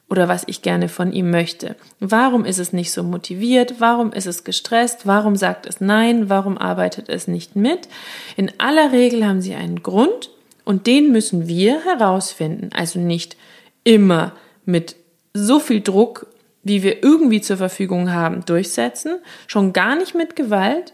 Oder 0.08 0.28
was 0.28 0.44
ich 0.46 0.62
gerne 0.62 0.88
von 0.88 1.12
ihm 1.12 1.30
möchte. 1.30 1.76
Warum 1.98 2.44
ist 2.44 2.58
es 2.58 2.72
nicht 2.72 2.92
so 2.92 3.02
motiviert? 3.02 3.76
Warum 3.80 4.12
ist 4.12 4.26
es 4.26 4.44
gestresst? 4.44 5.06
Warum 5.06 5.36
sagt 5.36 5.66
es 5.66 5.80
Nein? 5.80 6.28
Warum 6.28 6.56
arbeitet 6.56 7.08
es 7.08 7.26
nicht 7.26 7.56
mit? 7.56 7.88
In 8.36 8.52
aller 8.58 8.92
Regel 8.92 9.26
haben 9.26 9.40
sie 9.40 9.54
einen 9.54 9.82
Grund 9.82 10.30
und 10.64 10.86
den 10.86 11.10
müssen 11.10 11.48
wir 11.48 11.84
herausfinden. 11.84 12.70
Also 12.72 13.00
nicht 13.00 13.36
immer 13.82 14.32
mit 14.64 14.96
so 15.34 15.58
viel 15.58 15.80
Druck, 15.80 16.26
wie 16.62 16.82
wir 16.82 17.02
irgendwie 17.02 17.40
zur 17.40 17.56
Verfügung 17.56 18.12
haben, 18.12 18.44
durchsetzen, 18.44 19.18
schon 19.46 19.72
gar 19.72 19.96
nicht 19.96 20.14
mit 20.14 20.34
Gewalt, 20.34 20.92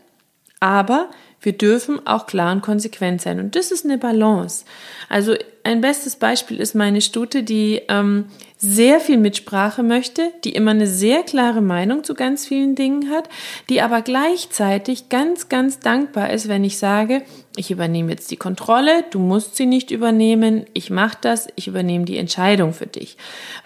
aber 0.60 1.08
wir 1.42 1.52
dürfen 1.52 2.06
auch 2.06 2.26
klar 2.26 2.52
und 2.52 2.62
konsequent 2.62 3.20
sein. 3.20 3.40
Und 3.40 3.56
das 3.56 3.70
ist 3.70 3.84
eine 3.84 3.99
Balance. 3.99 4.64
Also 5.08 5.34
ein 5.64 5.80
bestes 5.80 6.16
Beispiel 6.16 6.61
ist 6.61 6.75
meine 6.75 7.00
Stute, 7.00 7.42
die 7.42 7.82
ähm, 7.88 8.26
sehr 8.56 9.00
viel 9.00 9.16
Mitsprache 9.16 9.82
möchte, 9.82 10.32
die 10.44 10.52
immer 10.52 10.70
eine 10.70 10.87
sehr 10.87 11.25
klare 11.25 11.61
Meinung 11.61 12.04
zu 12.04 12.14
ganz 12.14 12.46
vielen 12.46 12.76
Dingen 12.76 13.11
hat, 13.11 13.28
die 13.68 13.80
aber 13.80 14.02
gleichzeitig 14.02 15.08
ganz, 15.08 15.49
ganz 15.49 15.80
dankbar 15.80 16.30
ist, 16.30 16.49
wenn 16.49 16.62
ich 16.62 16.78
sage, 16.78 17.22
ich 17.56 17.72
übernehme 17.72 18.12
jetzt 18.12 18.30
die 18.30 18.37
Kontrolle, 18.37 19.04
du 19.11 19.18
musst 19.18 19.56
sie 19.56 19.66
nicht 19.66 19.90
übernehmen, 19.90 20.64
ich 20.75 20.90
mache 20.90 21.18
das, 21.20 21.49
ich 21.56 21.66
übernehme 21.66 22.04
die 22.04 22.18
Entscheidung 22.18 22.72
für 22.72 22.87
dich. 22.87 23.16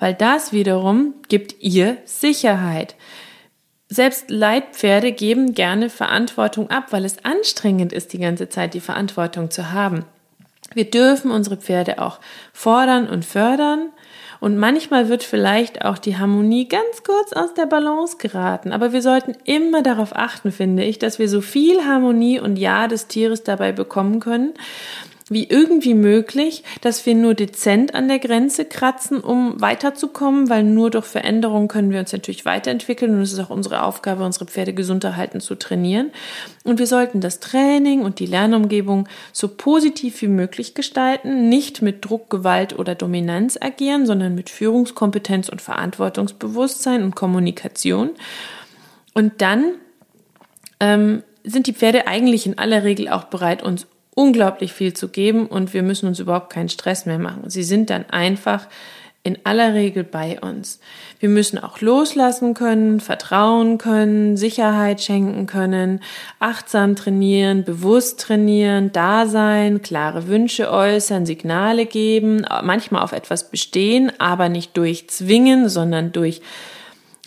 Weil 0.01 0.15
das 0.15 0.53
wiederum 0.53 1.15
gibt 1.29 1.57
ihr 1.61 1.99
Sicherheit. 2.07 2.95
Selbst 3.89 4.31
Leitpferde 4.31 5.13
geben 5.13 5.55
gerne 5.55 5.91
Verantwortung 5.91 6.71
ab, 6.71 6.87
weil 6.91 7.05
es 7.05 7.25
anstrengend 7.25 7.93
ist, 7.93 8.13
die 8.13 8.19
ganze 8.19 8.49
Zeit 8.49 8.75
die 8.75 8.81
Verantwortung 8.81 9.51
zu 9.51 9.73
haben. 9.73 10.05
Wir 10.75 10.91
dürfen 10.91 11.31
unsere 11.31 11.57
Pferde 11.57 12.01
auch 12.03 12.19
fordern 12.53 13.09
und 13.09 13.25
fördern. 13.25 13.91
Und 14.41 14.59
manchmal 14.59 15.09
wird 15.09 15.23
vielleicht 15.23 15.85
auch 15.85 15.97
die 15.97 16.19
Harmonie 16.19 16.69
ganz 16.69 17.03
kurz 17.03 17.33
aus 17.33 17.55
der 17.55 17.65
Balance 17.65 18.19
geraten. 18.19 18.73
Aber 18.73 18.93
wir 18.93 19.01
sollten 19.01 19.35
immer 19.45 19.83
darauf 19.83 20.15
achten, 20.15 20.53
finde 20.53 20.85
ich, 20.85 20.99
dass 20.99 21.19
wir 21.19 21.29
so 21.29 21.41
viel 21.41 21.85
Harmonie 21.85 22.39
und 22.39 22.57
Ja 22.57 22.89
des 22.89 23.07
Tieres 23.07 23.45
dabei 23.45 23.73
bekommen 23.73 24.21
können, 24.21 24.53
wie 25.29 25.49
irgendwie 25.49 25.95
möglich, 25.95 26.63
dass 26.83 27.05
wir 27.05 27.17
nur 27.17 27.35
dezent 27.35 27.97
an 27.97 28.07
der 28.07 28.21
Grenze 28.21 28.65
kratzen, 28.65 29.21
um 29.21 29.61
weiterzukommen, 29.61 30.49
weil 30.49 30.63
nur 30.63 30.91
durch 30.91 31.05
Veränderungen 31.05 31.67
können 31.67 31.91
wir 31.91 31.99
uns 31.99 32.13
natürlich 32.13 32.45
weiterentwickeln 32.45 33.13
und 33.13 33.23
es 33.23 33.33
ist 33.33 33.41
auch 33.41 33.51
unsere 33.51 33.83
Aufgabe, 33.83 34.25
unsere 34.25 34.47
Pferde 34.47 34.73
gesund 34.73 35.03
erhalten 35.03 35.41
zu 35.41 35.57
trainieren. 35.57 36.13
Und 36.63 36.79
wir 36.79 36.87
sollten 36.87 37.21
das 37.21 37.41
Training 37.41 38.03
und 38.03 38.21
die 38.21 38.27
Lernumgebung 38.27 39.09
so 39.33 39.49
positiv 39.49 40.23
wie 40.23 40.29
möglich 40.29 40.75
gestalten, 40.75 41.49
nicht 41.49 41.83
mit 41.83 42.05
Druck, 42.05 42.31
Gewalt 42.31 42.79
oder 42.79 42.95
Dominanz 42.95 43.59
agieren, 43.61 44.07
sondern 44.07 44.37
mit 44.37 44.49
Führungskompetenz 44.49 45.49
und 45.49 45.61
Verantwortungsbewusstsein 45.61 47.03
und 47.03 47.17
Kommunikation. 47.17 48.11
Und 49.13 49.43
dann 49.43 49.75
ähm, 50.79 51.25
sind 51.43 51.67
die 51.67 51.73
Pferde 51.73 52.07
eigentlich 52.07 52.47
in 52.47 52.59
aller 52.59 52.85
Regel 52.85 53.09
auch 53.09 53.25
bereit, 53.25 53.65
uns 53.65 53.89
unglaublich 54.17 54.73
viel 54.73 54.95
zu 54.95 55.09
geben 55.09 55.47
und 55.47 55.75
wir 55.75 55.83
müssen 55.83 56.09
uns 56.09 56.19
überhaupt 56.19 56.51
keinen 56.51 56.71
Stress 56.71 57.05
mehr 57.05 57.19
machen. 57.19 57.51
Sie 57.51 57.63
sind 57.63 57.91
dann 57.91 58.09
einfach 58.09 58.67
in 59.23 59.37
aller 59.45 59.75
Regel 59.75 60.05
bei 60.05 60.41
uns. 60.41 60.81
Wir 61.19 61.29
müssen 61.29 61.59
auch 61.59 61.81
loslassen 61.81 62.55
können, 62.55 63.01
vertrauen 63.01 63.77
können, 63.77 64.37
Sicherheit 64.37 65.03
schenken 65.03 65.47
können, 65.47 66.01
achtsam 66.39 66.97
trainieren, 66.97 67.65
bewusst 67.65 68.21
trainieren, 68.21 68.91
da 68.93 69.27
sein, 69.27 69.83
klare 69.83 70.29
Wünsche 70.29 70.71
äußern, 70.71 71.27
Signale 71.27 71.85
geben, 71.87 72.47
manchmal 72.63 73.03
auf 73.03 73.13
etwas 73.13 73.51
bestehen, 73.51 74.13
aber 74.19 74.49
nicht 74.49 74.77
durch 74.77 75.11
zwingen, 75.11 75.69
sondern 75.69 76.13
durch 76.13 76.41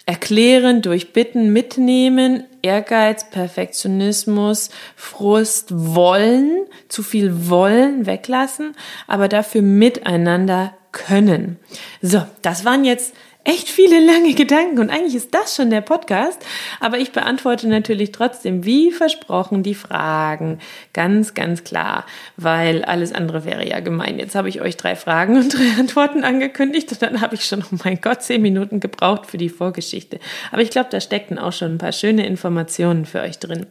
erklären, 0.10 0.82
durch 0.82 1.14
Bitten 1.14 1.54
mitnehmen, 1.54 2.44
Ehrgeiz, 2.64 3.30
Perfektionismus, 3.30 4.72
Frust, 4.96 5.68
Wollen, 5.72 6.66
zu 6.88 7.04
viel 7.04 7.48
Wollen 7.48 8.08
weglassen, 8.08 8.76
aber 9.06 9.28
dafür 9.28 9.62
miteinander 9.62 10.74
können. 10.92 11.60
So, 12.02 12.24
das 12.42 12.66
waren 12.66 12.86
jetzt 12.86 13.14
echt 13.50 13.68
viele 13.68 14.00
lange 14.00 14.36
Gedanken 14.36 14.78
und 14.78 14.92
eigentlich 14.92 15.16
ist 15.16 15.34
das 15.34 15.56
schon 15.56 15.72
der 15.72 15.82
Podcast, 15.82 16.46
aber 16.80 17.00
ich 17.00 17.12
beantworte 17.12 17.68
natürlich 17.68 18.12
trotzdem 18.12 18.64
wie 18.64 18.92
versprochen 18.92 19.64
die 19.64 19.74
Fragen 19.74 20.60
ganz, 20.94 21.34
ganz 21.34 21.64
klar, 21.64 22.06
weil 22.38 22.84
alles 22.84 23.12
andere 23.12 23.46
wäre 23.46 23.68
ja 23.68 23.80
gemein. 23.80 24.20
Jetzt 24.20 24.36
habe 24.36 24.50
ich 24.50 24.62
euch 24.62 24.78
drei 24.78 24.96
Fragen 24.96 25.36
und 25.38 25.58
drei 25.58 25.80
Antworten 25.80 26.24
angekündigt 26.24 26.92
und 26.92 27.02
dann 27.02 27.22
habe 27.22 27.34
ich 27.36 27.46
schon, 27.46 27.64
oh 27.64 27.78
mein 27.84 28.00
Gott, 28.02 28.22
zehn 28.22 28.42
Minuten 28.42 28.80
gebraucht 28.80 29.26
für 29.26 29.38
die 29.38 29.50
Vorgeschichte. 29.50 30.20
Aber 30.52 30.62
ich 30.62 30.70
glaube, 30.70 30.90
da 30.92 31.02
steckten 31.02 31.40
auch 31.40 31.54
schon 31.54 31.74
ein 31.74 31.78
paar 31.80 31.92
schöne 31.92 32.28
Informationen 32.28 33.06
für 33.06 33.22
euch 33.22 33.40
drin. 33.40 33.66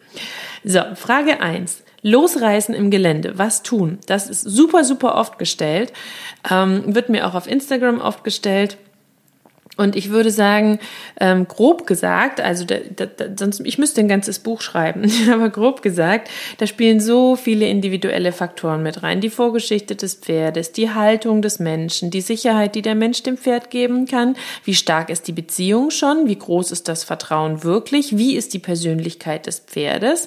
So, 0.65 0.81
Frage 0.97 1.41
eins. 1.41 1.85
Losreißen 2.03 2.77
im 2.77 2.91
Gelände, 2.91 3.39
was 3.39 3.65
tun? 3.65 3.99
Das 4.07 4.29
ist 4.29 4.43
super, 4.43 4.85
super 4.85 5.17
oft 5.17 5.37
gestellt, 5.37 5.93
ähm, 6.49 6.95
wird 6.95 7.09
mir 7.09 7.27
auch 7.27 7.35
auf 7.35 7.49
Instagram 7.49 8.01
oft 8.01 8.23
gestellt. 8.23 8.79
Und 9.79 9.95
ich 9.95 10.11
würde 10.11 10.33
sagen, 10.33 10.81
ähm, 11.21 11.47
grob 11.47 11.87
gesagt, 11.87 12.41
also 12.41 12.65
da, 12.65 12.79
da, 12.97 13.07
sonst 13.39 13.61
ich 13.65 13.79
müsste 13.79 14.01
ein 14.01 14.09
ganzes 14.09 14.41
Buch 14.41 14.61
schreiben, 14.61 15.09
aber 15.33 15.51
grob 15.51 15.83
gesagt, 15.83 16.29
da 16.59 16.67
spielen 16.67 16.99
so 16.99 17.37
viele 17.37 17.69
individuelle 17.69 18.33
Faktoren 18.33 18.83
mit 18.83 19.05
rein. 19.05 19.21
Die 19.21 19.31
Vorgeschichte 19.31 19.95
des 19.95 20.17
Pferdes, 20.17 20.73
die 20.73 20.91
Haltung 20.91 21.43
des 21.43 21.61
Menschen, 21.61 22.11
die 22.11 22.23
Sicherheit, 22.23 22.75
die 22.75 22.83
der 22.83 22.97
Mensch 22.97 23.23
dem 23.23 23.39
Pferd 23.39 23.71
geben 23.71 24.07
kann, 24.07 24.35
wie 24.65 24.75
stark 24.75 25.11
ist 25.11 25.29
die 25.29 25.33
Beziehung 25.33 25.93
schon, 25.93 26.27
wie 26.27 26.37
groß 26.37 26.73
ist 26.73 26.89
das 26.89 27.05
Vertrauen 27.05 27.63
wirklich, 27.63 28.19
wie 28.19 28.35
ist 28.35 28.55
die 28.55 28.59
Persönlichkeit 28.59 29.47
des 29.47 29.61
Pferdes. 29.61 30.27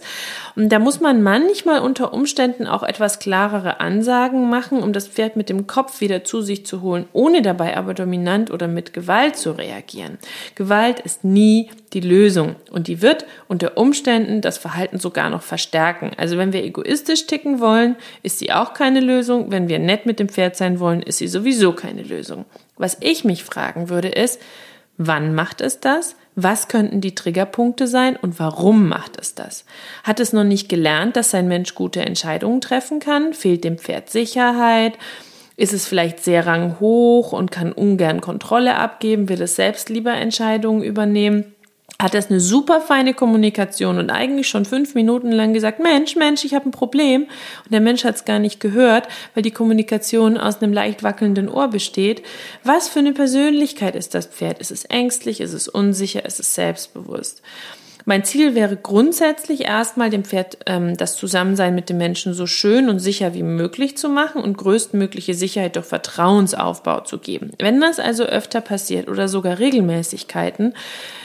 Und 0.56 0.70
da 0.70 0.80
muss 0.80 1.02
man 1.02 1.22
manchmal 1.24 1.82
unter 1.82 2.14
Umständen 2.14 2.68
auch 2.68 2.84
etwas 2.84 3.20
klarere 3.20 3.82
Ansagen 3.82 4.50
machen, 4.50 4.82
um 4.82 4.94
das 4.94 5.10
Pferd 5.10 5.36
mit 5.36 5.50
dem 5.50 5.68
Kopf 5.68 6.00
wieder 6.00 6.24
zu 6.24 6.42
sich 6.42 6.66
zu 6.66 6.82
holen, 6.82 7.06
ohne 7.12 7.42
dabei 7.42 7.76
aber 7.76 7.94
dominant 7.94 8.50
oder 8.50 8.70
mit 8.70 8.94
Gewalt 8.94 9.41
zu 9.42 9.52
reagieren. 9.52 10.18
Gewalt 10.56 11.00
ist 11.00 11.24
nie 11.24 11.70
die 11.94 12.00
Lösung 12.00 12.56
und 12.72 12.88
die 12.88 13.02
wird 13.02 13.26
unter 13.48 13.78
Umständen 13.78 14.42
das 14.42 14.58
Verhalten 14.58 15.00
sogar 15.00 15.30
noch 15.30 15.42
verstärken. 15.42 16.12
Also 16.18 16.38
wenn 16.38 16.54
wir 16.54 16.64
egoistisch 16.64 17.28
ticken 17.28 17.60
wollen, 17.60 17.96
ist 18.24 18.40
sie 18.40 18.52
auch 18.54 18.74
keine 18.74 19.02
Lösung. 19.02 19.52
Wenn 19.52 19.68
wir 19.68 19.80
nett 19.80 20.06
mit 20.06 20.20
dem 20.20 20.30
Pferd 20.30 20.56
sein 20.56 20.80
wollen, 20.80 21.02
ist 21.02 21.18
sie 21.18 21.28
sowieso 21.28 21.74
keine 21.74 22.04
Lösung. 22.04 22.46
Was 22.78 22.98
ich 23.02 23.26
mich 23.26 23.44
fragen 23.44 23.90
würde 23.90 24.10
ist, 24.10 24.40
wann 24.98 25.36
macht 25.36 25.62
es 25.62 25.80
das? 25.80 26.16
Was 26.36 26.70
könnten 26.70 27.02
die 27.02 27.14
Triggerpunkte 27.14 27.88
sein 27.88 28.16
und 28.16 28.40
warum 28.40 28.88
macht 28.88 29.20
es 29.20 29.36
das? 29.36 29.66
Hat 30.04 30.22
es 30.22 30.32
noch 30.32 30.46
nicht 30.46 30.70
gelernt, 30.70 31.18
dass 31.18 31.32
sein 31.32 31.48
Mensch 31.48 31.76
gute 31.76 32.02
Entscheidungen 32.02 32.62
treffen 32.62 33.00
kann? 33.00 33.34
Fehlt 33.34 33.66
dem 33.66 33.78
Pferd 33.78 34.10
Sicherheit? 34.10 34.98
Ist 35.62 35.74
es 35.74 35.86
vielleicht 35.86 36.24
sehr 36.24 36.48
ranghoch 36.48 37.34
und 37.34 37.52
kann 37.52 37.72
ungern 37.72 38.20
Kontrolle 38.20 38.78
abgeben, 38.78 39.30
will 39.30 39.44
es 39.44 39.56
selbst 39.56 39.90
lieber 39.90 40.12
Entscheidungen 40.12 40.82
übernehmen? 40.82 41.54
Hat 42.02 42.16
es 42.16 42.32
eine 42.32 42.40
super 42.40 42.82
feine 42.82 43.14
Kommunikation 43.14 44.00
und 44.00 44.10
eigentlich 44.10 44.50
schon 44.50 44.66
fünf 44.66 44.96
Minuten 44.96 45.32
lang 45.32 45.54
gesagt, 45.54 45.80
Mensch, 45.80 46.16
Mensch, 46.16 46.44
ich 46.46 46.56
habe 46.56 46.68
ein 46.68 46.72
Problem. 46.72 47.28
Und 47.64 47.72
der 47.72 47.80
Mensch 47.80 48.04
hat 48.06 48.16
es 48.16 48.26
gar 48.26 48.40
nicht 48.40 48.60
gehört, 48.60 49.08
weil 49.36 49.44
die 49.44 49.52
Kommunikation 49.52 50.36
aus 50.36 50.64
einem 50.64 50.74
leicht 50.74 51.04
wackelnden 51.04 51.48
Ohr 51.48 51.68
besteht. 51.68 52.24
Was 52.64 52.88
für 52.88 52.98
eine 52.98 53.14
Persönlichkeit 53.14 53.96
ist 53.96 54.16
das 54.16 54.26
Pferd? 54.26 54.58
Ist 54.58 54.72
es 54.72 54.86
ängstlich? 54.86 55.42
Ist 55.42 55.54
es 55.54 55.68
unsicher? 55.68 56.26
Ist 56.26 56.40
es 56.40 56.56
selbstbewusst? 56.56 57.44
Mein 58.06 58.24
Ziel 58.24 58.56
wäre 58.56 58.76
grundsätzlich 58.78 59.62
erstmal 59.62 60.10
dem 60.10 60.24
Pferd 60.24 60.58
ähm, 60.66 60.98
das 60.98 61.16
Zusammensein 61.16 61.76
mit 61.76 61.90
dem 61.90 61.98
Menschen 61.98 62.34
so 62.34 62.48
schön 62.48 62.90
und 62.90 63.00
sicher 63.00 63.34
wie 63.34 63.44
möglich 63.44 63.98
zu 63.98 64.10
machen 64.10 64.42
und 64.42 64.58
größtmögliche 64.58 65.34
Sicherheit 65.34 65.76
durch 65.76 65.86
Vertrauensaufbau 65.86 67.02
zu 67.02 67.20
geben. 67.20 67.52
Wenn 67.60 67.80
das 67.80 68.00
also 68.00 68.24
öfter 68.24 68.62
passiert 68.62 69.08
oder 69.08 69.28
sogar 69.28 69.60
Regelmäßigkeiten 69.60 70.74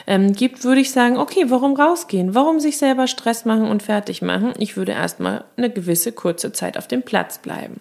ähm, 0.06 0.32
gibt, 0.32 0.64
würde 0.64 0.80
ich 0.80 0.92
sagen, 0.92 1.16
okay, 1.16 1.46
warum 1.48 1.74
rausgehen? 1.74 2.34
Warum 2.34 2.60
sich 2.60 2.78
selber 2.78 3.06
Stress 3.06 3.44
machen 3.44 3.68
und 3.68 3.82
fertig 3.82 4.22
machen? 4.22 4.52
Ich 4.58 4.76
würde 4.76 4.92
erstmal 4.92 5.44
eine 5.56 5.70
gewisse 5.70 6.12
kurze 6.12 6.52
Zeit 6.52 6.76
auf 6.76 6.88
dem 6.88 7.02
Platz 7.02 7.38
bleiben. 7.38 7.80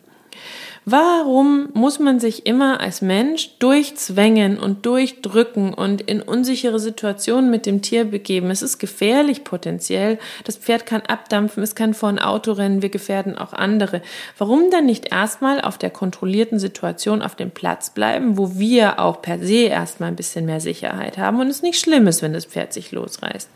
Warum 0.88 1.70
muss 1.74 1.98
man 1.98 2.20
sich 2.20 2.46
immer 2.46 2.80
als 2.80 3.01
Mensch 3.01 3.58
durchzwängen 3.58 4.60
und 4.60 4.86
durchdrücken 4.86 5.74
und 5.74 6.01
in 6.01 6.22
unsichere 6.22 6.80
Situationen 6.80 7.50
mit 7.50 7.65
dem 7.65 7.82
Tier 7.82 8.06
begeben? 8.06 8.51
Es 8.51 8.62
ist 8.62 8.77
gefährlich 8.77 9.44
potenziell. 9.44 10.20
Das 10.44 10.58
Pferd 10.58 10.86
kann 10.86 11.01
abdampfen, 11.01 11.63
es 11.63 11.74
kann 11.74 11.96
vor 11.96 12.10
ein 12.10 12.20
Auto 12.20 12.51
rennen, 12.51 12.84
wir 12.84 12.89
gefährden 12.89 13.36
auch 13.36 13.51
andere. 13.51 14.04
Warum 14.38 14.70
dann 14.70 14.86
nicht 14.86 15.12
erstmal 15.12 15.60
auf 15.60 15.80
der 15.80 15.89
kontrollierten 15.89 16.60
Situation 16.60 17.24
auf 17.24 17.34
dem 17.34 17.50
Platz 17.50 17.89
bleiben, 17.89 18.38
wo 18.38 18.60
wir 18.60 19.00
auch 19.00 19.24
per 19.24 19.39
se 19.39 19.63
erstmal 19.63 20.10
ein 20.10 20.15
bisschen 20.15 20.46
mehr 20.46 20.62
Sicherheit 20.62 21.18
haben 21.18 21.39
und 21.39 21.48
es 21.48 21.63
nicht 21.63 21.80
schlimm 21.80 22.06
ist, 22.06 22.22
wenn 22.22 22.34
das 22.34 22.46
Pferd 22.46 22.74
sich 22.74 22.92
losreißt? 22.92 23.50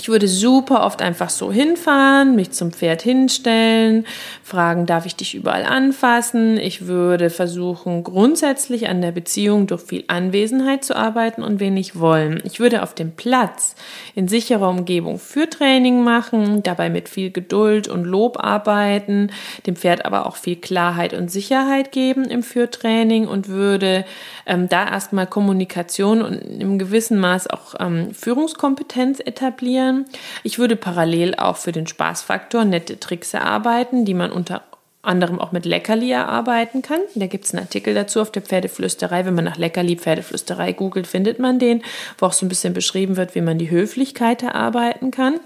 Ich 0.00 0.08
würde 0.08 0.28
super 0.28 0.86
oft 0.86 1.02
einfach 1.02 1.28
so 1.28 1.52
hinfahren, 1.52 2.34
mich 2.34 2.52
zum 2.52 2.72
Pferd 2.72 3.02
hinstellen, 3.02 4.06
fragen, 4.42 4.86
darf 4.86 5.04
ich 5.04 5.14
dich 5.14 5.34
überall 5.34 5.66
anfassen? 5.66 6.56
Ich 6.56 6.86
würde 6.86 7.28
versuchen, 7.28 8.02
grundsätzlich 8.02 8.88
an 8.88 9.02
der 9.02 9.12
Beziehung 9.12 9.66
durch 9.66 9.82
viel 9.82 10.04
Anwesenheit 10.06 10.84
zu 10.84 10.96
arbeiten 10.96 11.42
und 11.42 11.60
wenig 11.60 12.00
wollen. 12.00 12.40
Ich 12.44 12.60
würde 12.60 12.82
auf 12.82 12.94
dem 12.94 13.12
Platz 13.12 13.74
in 14.14 14.26
sicherer 14.26 14.70
Umgebung 14.70 15.18
für 15.18 15.50
Training 15.50 16.02
machen, 16.02 16.62
dabei 16.62 16.88
mit 16.88 17.10
viel 17.10 17.30
Geduld 17.30 17.86
und 17.86 18.04
Lob 18.04 18.42
arbeiten, 18.42 19.30
dem 19.66 19.76
Pferd 19.76 20.06
aber 20.06 20.24
auch 20.24 20.36
viel 20.36 20.56
Klarheit 20.56 21.12
und 21.12 21.30
Sicherheit 21.30 21.92
geben 21.92 22.24
im 22.24 22.42
Führtraining 22.42 23.28
und 23.28 23.48
würde 23.48 24.06
ähm, 24.46 24.66
da 24.70 24.88
erstmal 24.88 25.26
Kommunikation 25.26 26.22
und 26.22 26.38
im 26.38 26.78
gewissen 26.78 27.20
Maß 27.20 27.50
auch 27.50 27.74
ähm, 27.78 28.14
Führungskompetenz 28.14 29.20
etablieren 29.20 29.89
lernen. 29.90 30.06
Ich 30.42 30.58
würde 30.58 30.76
parallel 30.76 31.34
auch 31.34 31.56
für 31.56 31.72
den 31.72 31.86
Spaßfaktor 31.86 32.64
nette 32.64 32.98
Tricks 32.98 33.34
erarbeiten, 33.34 34.04
die 34.04 34.14
man 34.14 34.32
unter 34.32 34.62
anderem 35.02 35.38
auch 35.38 35.50
mit 35.50 35.64
Leckerli 35.64 36.10
erarbeiten 36.10 36.82
kann. 36.82 37.00
Da 37.14 37.26
gibt 37.26 37.46
es 37.46 37.54
einen 37.54 37.62
Artikel 37.62 37.94
dazu 37.94 38.20
auf 38.20 38.30
der 38.30 38.42
Pferdeflüsterei. 38.42 39.24
Wenn 39.24 39.34
man 39.34 39.46
nach 39.46 39.56
Leckerli 39.56 39.96
Pferdeflüsterei 39.96 40.72
googelt, 40.72 41.06
findet 41.06 41.38
man 41.38 41.58
den, 41.58 41.82
wo 42.18 42.26
auch 42.26 42.34
so 42.34 42.44
ein 42.44 42.50
bisschen 42.50 42.74
beschrieben 42.74 43.16
wird, 43.16 43.34
wie 43.34 43.40
man 43.40 43.58
die 43.58 43.70
Höflichkeit 43.70 44.42
erarbeiten 44.42 45.10
kann. 45.10 45.40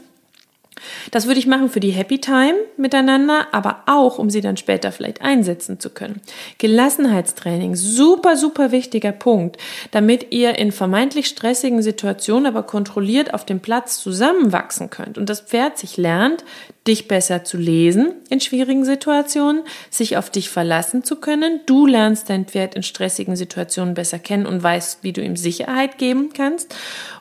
Das 1.11 1.27
würde 1.27 1.39
ich 1.39 1.47
machen 1.47 1.69
für 1.69 1.81
die 1.81 1.91
Happy 1.91 2.21
Time 2.21 2.55
miteinander, 2.77 3.49
aber 3.53 3.83
auch, 3.87 4.19
um 4.19 4.31
sie 4.31 4.41
dann 4.41 4.57
später 4.57 4.93
vielleicht 4.93 5.23
einsetzen 5.23 5.81
zu 5.81 5.91
können. 5.91 6.21
Gelassenheitstraining, 6.59 7.77
super, 7.77 8.37
super 8.37 8.73
wichtiger 8.73 9.13
Punkt, 9.13 9.57
damit 9.91 10.33
ihr 10.33 10.59
in 10.59 10.73
vermeintlich 10.73 11.27
stressigen 11.27 11.83
Situationen 11.83 12.47
aber 12.47 12.63
kontrolliert 12.65 13.35
auf 13.35 13.45
dem 13.45 13.61
Platz 13.61 14.01
zusammenwachsen 14.01 14.91
könnt 14.91 15.19
und 15.19 15.29
das 15.29 15.41
Pferd 15.41 15.79
sich 15.79 15.97
lernt, 15.97 16.45
dich 16.87 17.09
besser 17.09 17.45
zu 17.45 17.57
lesen 17.57 18.13
in 18.29 18.41
schwierigen 18.41 18.85
Situationen, 18.85 19.63
sich 19.91 20.17
auf 20.17 20.29
dich 20.29 20.51
verlassen 20.51 21.03
zu 21.03 21.17
können. 21.17 21.61
Du 21.67 21.87
lernst 21.87 22.29
dein 22.29 22.45
Pferd 22.45 22.75
in 22.75 22.83
stressigen 22.83 23.37
Situationen 23.37 23.95
besser 23.95 24.19
kennen 24.19 24.47
und 24.47 24.63
weißt, 24.63 24.99
wie 25.03 25.13
du 25.13 25.23
ihm 25.23 25.37
Sicherheit 25.37 25.97
geben 25.97 26.33
kannst. 26.35 26.75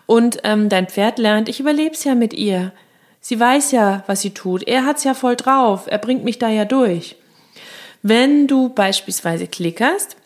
Und 0.06 0.40
ähm, 0.44 0.68
dein 0.68 0.88
Pferd 0.88 1.18
lernt, 1.18 1.48
ich 1.48 1.62
überleb's 1.62 2.04
ja 2.04 2.14
mit 2.14 2.34
ihr. 2.34 2.74
Sie 3.26 3.40
weiß 3.40 3.72
ja, 3.72 4.04
was 4.06 4.20
sie 4.20 4.32
tut. 4.32 4.68
Er 4.68 4.86
hat's 4.86 5.06
ja 5.06 5.14
voll 5.14 5.38
drauf. 5.38 5.88
Er 5.88 5.98
bringt 5.98 6.26
mich 6.26 6.40
da 6.40 6.50
ja 6.50 6.66
durch. 6.66 7.16
Wenn 8.02 8.48
du 8.48 8.68
beispielsweise 8.68 9.48
klickerst, 9.48 10.18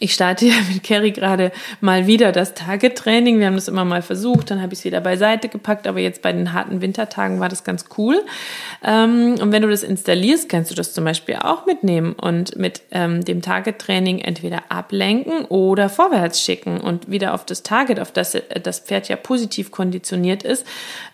ich 0.00 0.14
starte 0.14 0.46
ja 0.46 0.54
mit 0.72 0.82
Carrie 0.84 1.12
gerade 1.12 1.52
mal 1.80 2.06
wieder 2.06 2.32
das 2.32 2.54
Target-Training. 2.54 3.38
Wir 3.38 3.46
haben 3.46 3.54
das 3.54 3.68
immer 3.68 3.84
mal 3.84 4.02
versucht, 4.02 4.50
dann 4.50 4.62
habe 4.62 4.72
ich 4.72 4.80
es 4.80 4.84
wieder 4.84 5.00
beiseite 5.00 5.48
gepackt, 5.48 5.86
aber 5.86 6.00
jetzt 6.00 6.22
bei 6.22 6.32
den 6.32 6.52
harten 6.52 6.80
Wintertagen 6.80 7.40
war 7.40 7.48
das 7.48 7.64
ganz 7.64 7.86
cool. 7.96 8.22
Ähm, 8.84 9.36
und 9.40 9.52
wenn 9.52 9.62
du 9.62 9.68
das 9.68 9.82
installierst, 9.82 10.48
kannst 10.48 10.70
du 10.70 10.74
das 10.74 10.94
zum 10.94 11.04
Beispiel 11.04 11.36
auch 11.36 11.66
mitnehmen 11.66 12.12
und 12.14 12.56
mit 12.56 12.82
ähm, 12.90 13.24
dem 13.24 13.42
Target-Training 13.42 14.20
entweder 14.20 14.70
ablenken 14.70 15.44
oder 15.46 15.88
vorwärts 15.88 16.42
schicken 16.42 16.80
und 16.80 17.10
wieder 17.10 17.34
auf 17.34 17.44
das 17.44 17.62
Target, 17.62 18.00
auf 18.00 18.12
das 18.12 18.36
das 18.62 18.80
Pferd 18.80 19.08
ja 19.08 19.16
positiv 19.16 19.70
konditioniert 19.70 20.42
ist, 20.42 20.66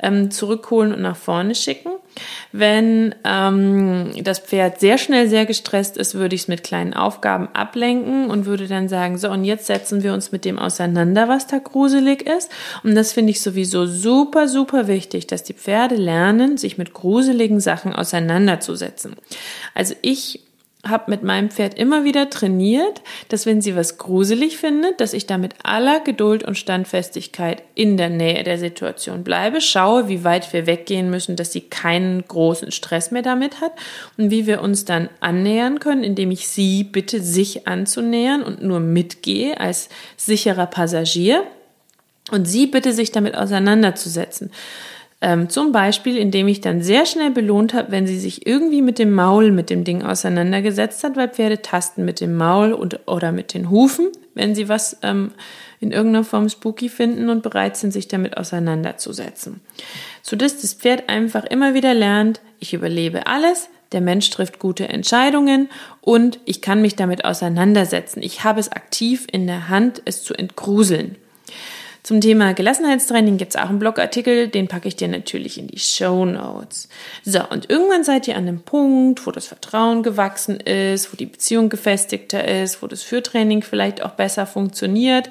ähm, 0.03 0.31
zurückholen 0.31 0.93
und 0.93 1.03
nach 1.03 1.17
vorne 1.17 1.55
schicken. 1.55 1.94
Wenn 2.53 3.15
ähm, 3.25 4.13
das 4.23 4.39
Pferd 4.39 4.81
sehr 4.81 4.99
schnell 4.99 5.29
sehr 5.29 5.47
gestresst 5.47 5.97
ist, 5.97 6.15
würde 6.15 6.35
ich 6.35 6.43
es 6.43 6.49
mit 6.49 6.63
kleinen 6.63 6.95
Aufgaben 6.95 7.49
ablenken 7.53 8.31
und 8.31 8.47
würde 8.47 8.69
dann 8.69 8.89
sagen, 8.89 9.19
so 9.19 9.31
und 9.31 9.45
jetzt 9.45 9.67
setzen 9.67 10.03
wir 10.03 10.15
uns 10.15 10.33
mit 10.33 10.45
dem 10.45 10.59
auseinander, 10.59 11.29
was 11.29 11.47
da 11.47 11.59
gruselig 11.59 12.23
ist. 12.23 12.51
Und 12.83 12.95
das 12.95 13.13
finde 13.13 13.31
ich 13.31 13.41
sowieso 13.41 13.87
super, 13.87 14.49
super 14.49 14.87
wichtig, 14.87 15.27
dass 15.27 15.43
die 15.43 15.55
Pferde 15.55 15.97
lernen, 15.97 16.57
sich 16.57 16.79
mit 16.79 16.93
gruseligen 16.95 17.61
Sachen 17.61 17.93
auseinanderzusetzen. 17.93 19.17
Also 19.75 19.95
ich 20.03 20.41
habe 20.89 21.11
mit 21.11 21.23
meinem 21.23 21.51
Pferd 21.51 21.75
immer 21.75 22.05
wieder 22.05 22.31
trainiert, 22.31 23.03
dass 23.29 23.47
wenn 23.47 23.61
sie 23.61 23.77
was 23.77 23.99
gruselig 23.99 24.57
findet, 24.57 25.01
dass 25.01 25.13
ich 25.13 25.27
da 25.27 25.39
mit 25.39 25.55
aller 25.63 26.01
Geduld 26.01 26.45
und 26.45 26.59
Standfestigkeit 26.59 27.63
in 27.75 27.97
der 27.97 28.11
Nähe 28.11 28.45
der 28.45 28.59
Situation 28.59 29.25
bleibe, 29.25 29.61
schaue, 29.61 30.09
wie 30.09 30.25
weit 30.25 30.53
wir 30.53 30.67
weggehen 30.67 31.11
müssen, 31.11 31.37
dass 31.37 31.53
sie 31.53 31.63
keinen 31.63 32.25
großen 32.27 32.73
Stress 32.73 33.11
mehr 33.11 33.23
damit 33.23 33.61
hat 33.61 33.73
und 34.17 34.31
wie 34.31 34.47
wir 34.47 34.63
uns 34.63 34.85
dann 34.85 35.09
annähern 35.21 35.81
können, 35.81 36.05
indem 36.05 36.31
ich 36.31 36.49
sie 36.49 36.85
bitte, 36.85 37.21
sich 37.21 37.67
anzunähern 37.67 38.43
und 38.43 38.63
nur 38.63 38.81
mitgehe 38.81 39.59
als 39.61 39.89
sicherer 40.17 40.67
Passagier 40.67 41.45
und 42.31 42.47
sie 42.47 42.67
bitte, 42.67 42.93
sich 42.93 43.13
damit 43.13 43.37
auseinanderzusetzen. 43.37 44.51
Ähm, 45.27 45.49
zum 45.49 45.73
Beispiel, 45.73 46.19
indem 46.19 46.49
ich 46.49 46.61
dann 46.61 46.83
sehr 46.83 47.07
schnell 47.07 47.31
belohnt 47.31 47.73
habe, 47.73 47.91
wenn 47.91 48.07
sie 48.07 48.19
sich 48.19 48.47
irgendwie 48.47 48.83
mit 48.83 48.99
dem 48.99 49.15
Maul 49.15 49.53
mit 49.53 49.71
dem 49.71 49.83
Ding 49.83 50.03
auseinandergesetzt 50.03 51.03
hat, 51.03 51.17
weil 51.17 51.31
Pferde 51.31 51.63
tasten 51.63 52.05
mit 52.05 52.21
dem 52.21 52.37
Maul 52.37 52.75
und, 52.75 53.01
oder 53.09 53.33
mit 53.33 53.55
den 53.55 53.71
Hufen, 53.71 54.09
wenn 54.35 54.55
sie 54.55 54.69
was 54.69 54.99
ähm, 55.01 55.33
in 55.81 55.93
irgendeiner 55.93 56.25
Form 56.25 56.51
spooky 56.51 56.91
finden 56.91 57.31
und 57.31 57.43
bereit 57.43 57.79
sind, 57.79 57.91
sich 57.91 58.07
damit 58.07 58.37
auseinanderzusetzen. 58.37 59.63
Sodass 60.21 60.61
das 60.61 60.75
Pferd 60.75 61.09
einfach 61.09 61.45
immer 61.45 61.73
wieder 61.73 61.95
lernt, 61.95 62.43
ich 62.59 62.75
überlebe 62.75 63.27
alles, 63.27 63.71
der 63.93 64.03
Mensch 64.03 64.29
trifft 64.29 64.59
gute 64.59 64.91
Entscheidungen 64.91 65.71
und 66.03 66.39
ich 66.45 66.61
kann 66.61 66.83
mich 66.83 66.97
damit 66.97 67.25
auseinandersetzen. 67.25 68.23
Ich 68.23 68.45
habe 68.45 68.61
es 68.61 68.71
aktiv 68.71 69.27
in 69.33 69.47
der 69.47 69.71
Hand, 69.71 70.03
es 70.05 70.23
zu 70.23 70.35
entgruseln. 70.35 71.17
Zum 72.05 72.21
Thema 72.21 72.53
Gelassenheitstraining 72.53 73.39
gibt 73.39 73.55
es 73.55 73.57
auch 73.61 73.71
einen 73.71 73.79
Blogartikel, 73.79 74.49
den 74.49 74.69
packe 74.69 74.89
ich 74.89 74.97
dir 74.97 75.09
natürlich 75.09 75.57
in 75.57 75.69
die 75.69 75.79
Show 75.79 76.27
Notes. 76.27 76.91
So, 77.25 77.41
und 77.49 77.71
irgendwann 77.71 78.05
seid 78.05 78.29
ihr 78.29 78.37
an 78.37 78.45
dem 78.45 78.61
Punkt, 78.61 79.27
wo 79.27 79.31
das 79.31 79.47
Vertrauen 79.47 80.03
gewachsen 80.03 80.61
ist, 80.61 81.11
wo 81.11 81.17
die 81.17 81.25
Beziehung 81.25 81.71
gefestigter 81.71 82.47
ist, 82.47 82.83
wo 82.83 82.89
das 82.89 83.03
Fürtraining 83.03 83.63
vielleicht 83.63 84.03
auch 84.03 84.11
besser 84.11 84.45
funktioniert. 84.45 85.31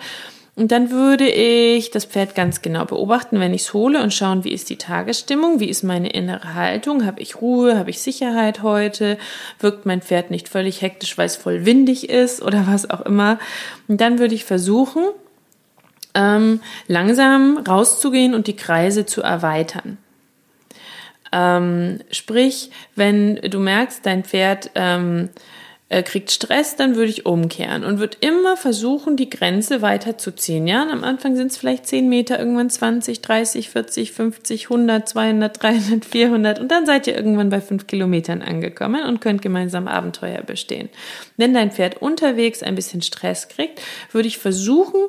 Und 0.56 0.72
dann 0.72 0.90
würde 0.90 1.30
ich 1.30 1.92
das 1.92 2.06
Pferd 2.06 2.34
ganz 2.34 2.64
genau 2.64 2.86
beobachten, 2.86 3.40
wenn 3.40 3.54
ich 3.54 3.62
es 3.62 3.74
hole 3.76 4.02
und 4.02 4.12
schauen, 4.12 4.44
wie 4.44 4.52
ist 4.52 4.72
die 4.72 4.78
Tagesstimmung, 4.78 5.60
wie 5.60 5.70
ist 5.70 5.84
meine 5.84 6.10
innere 6.10 6.56
Haltung, 6.56 7.06
habe 7.06 7.22
ich 7.22 7.40
Ruhe, 7.40 7.78
habe 7.78 7.92
ich 7.92 8.02
Sicherheit 8.02 8.64
heute, 8.64 9.20
wirkt 9.60 9.86
mein 9.86 10.02
Pferd 10.02 10.32
nicht 10.32 10.50
völlig 10.50 10.82
hektisch, 10.82 11.20
weil 11.20 11.28
es 11.28 11.36
voll 11.36 11.68
windig 11.68 12.10
ist 12.10 12.42
oder 12.42 12.66
was 12.66 12.90
auch 12.90 13.02
immer. 13.02 13.38
Und 13.88 14.02
dann 14.02 14.18
würde 14.18 14.34
ich 14.34 14.44
versuchen, 14.44 15.04
ähm, 16.16 16.62
langsam 16.88 17.58
rauszugehen 17.58 18.34
und 18.34 18.48
die 18.48 18.56
Kreise 18.56 19.06
zu 19.06 19.22
erweitern. 19.22 19.98
Ähm, 21.32 22.00
sprich, 22.12 22.70
wenn 22.96 23.38
du 23.38 23.60
merkst, 23.60 24.06
dein 24.06 24.24
Pferd 24.24 24.70
ähm, 24.76 25.30
äh, 25.94 26.04
kriegt 26.04 26.32
Stress, 26.32 26.76
dann 26.76 26.96
würde 26.96 27.10
ich 27.10 27.26
umkehren 27.26 27.84
und 27.84 28.00
würde 28.00 28.18
immer 28.20 28.58
versuchen, 28.58 29.16
die 29.16 29.30
Grenze 29.30 29.82
weiter 29.82 30.18
zu 30.18 30.36
ziehen. 30.36 30.68
Ja, 30.68 30.84
und 30.84 30.90
am 30.90 31.04
Anfang 31.04 31.36
sind 31.36 31.52
es 31.52 31.58
vielleicht 31.58 31.88
10 31.88 32.10
Meter, 32.10 32.40
irgendwann 32.40 32.70
20, 32.70 33.22
30, 33.22 33.70
40, 33.70 34.12
50, 34.12 34.66
100, 34.66 35.10
200, 35.10 35.64
300, 35.64 36.06
400 36.06 36.60
und 36.60 36.72
dann 36.72 36.86
seid 36.86 37.08
ihr 37.08 37.16
irgendwann 37.16 37.50
bei 37.50 37.62
5 37.62 37.88
Kilometern 37.88 38.42
angekommen 38.42 39.04
und 39.06 39.22
könnt 39.22 39.42
gemeinsam 39.42 39.88
Abenteuer 39.88 40.42
bestehen. 40.42 40.90
Wenn 41.38 41.54
dein 41.54 41.72
Pferd 41.72 42.02
unterwegs 42.02 42.64
ein 42.64 42.76
bisschen 42.76 43.02
Stress 43.02 43.48
kriegt, 43.48 43.82
würde 44.12 44.28
ich 44.28 44.38
versuchen, 44.38 45.00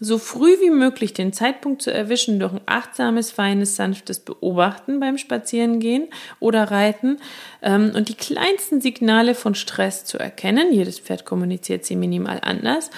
so 0.00 0.18
früh 0.18 0.58
wie 0.60 0.70
möglich 0.70 1.12
den 1.12 1.32
Zeitpunkt 1.32 1.82
zu 1.82 1.92
erwischen 1.92 2.40
durch 2.40 2.54
ein 2.54 2.60
achtsames, 2.66 3.30
feines, 3.30 3.76
sanftes 3.76 4.20
Beobachten 4.20 4.98
beim 4.98 5.18
Spazierengehen 5.18 6.08
oder 6.40 6.70
Reiten 6.70 7.18
ähm, 7.62 7.92
und 7.94 8.08
die 8.08 8.14
kleinsten 8.14 8.80
Signale 8.80 9.34
von 9.34 9.54
Stress 9.54 10.04
zu 10.04 10.18
erkennen. 10.18 10.72
Jedes 10.72 10.98
Pferd 10.98 11.24
kommuniziert 11.24 11.84
sie 11.84 11.96
minimal 11.96 12.40
anders 12.42 12.90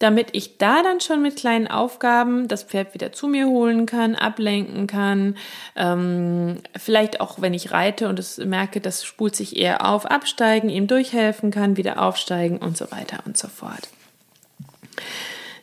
damit 0.00 0.28
ich 0.32 0.56
da 0.56 0.82
dann 0.82 1.00
schon 1.00 1.20
mit 1.20 1.36
kleinen 1.36 1.68
Aufgaben 1.68 2.48
das 2.48 2.64
Pferd 2.64 2.94
wieder 2.94 3.12
zu 3.12 3.28
mir 3.28 3.46
holen 3.46 3.84
kann, 3.84 4.14
ablenken 4.16 4.86
kann, 4.86 5.36
ähm, 5.76 6.56
vielleicht 6.74 7.20
auch 7.20 7.42
wenn 7.42 7.52
ich 7.52 7.70
reite 7.70 8.08
und 8.08 8.18
es 8.18 8.38
merke, 8.38 8.80
das 8.80 9.04
spult 9.04 9.36
sich 9.36 9.56
eher 9.56 9.86
auf, 9.86 10.06
absteigen, 10.06 10.70
ihm 10.70 10.86
durchhelfen 10.86 11.50
kann, 11.50 11.76
wieder 11.76 12.00
aufsteigen 12.00 12.56
und 12.56 12.78
so 12.78 12.90
weiter 12.90 13.18
und 13.26 13.36
so 13.36 13.48
fort. 13.48 13.88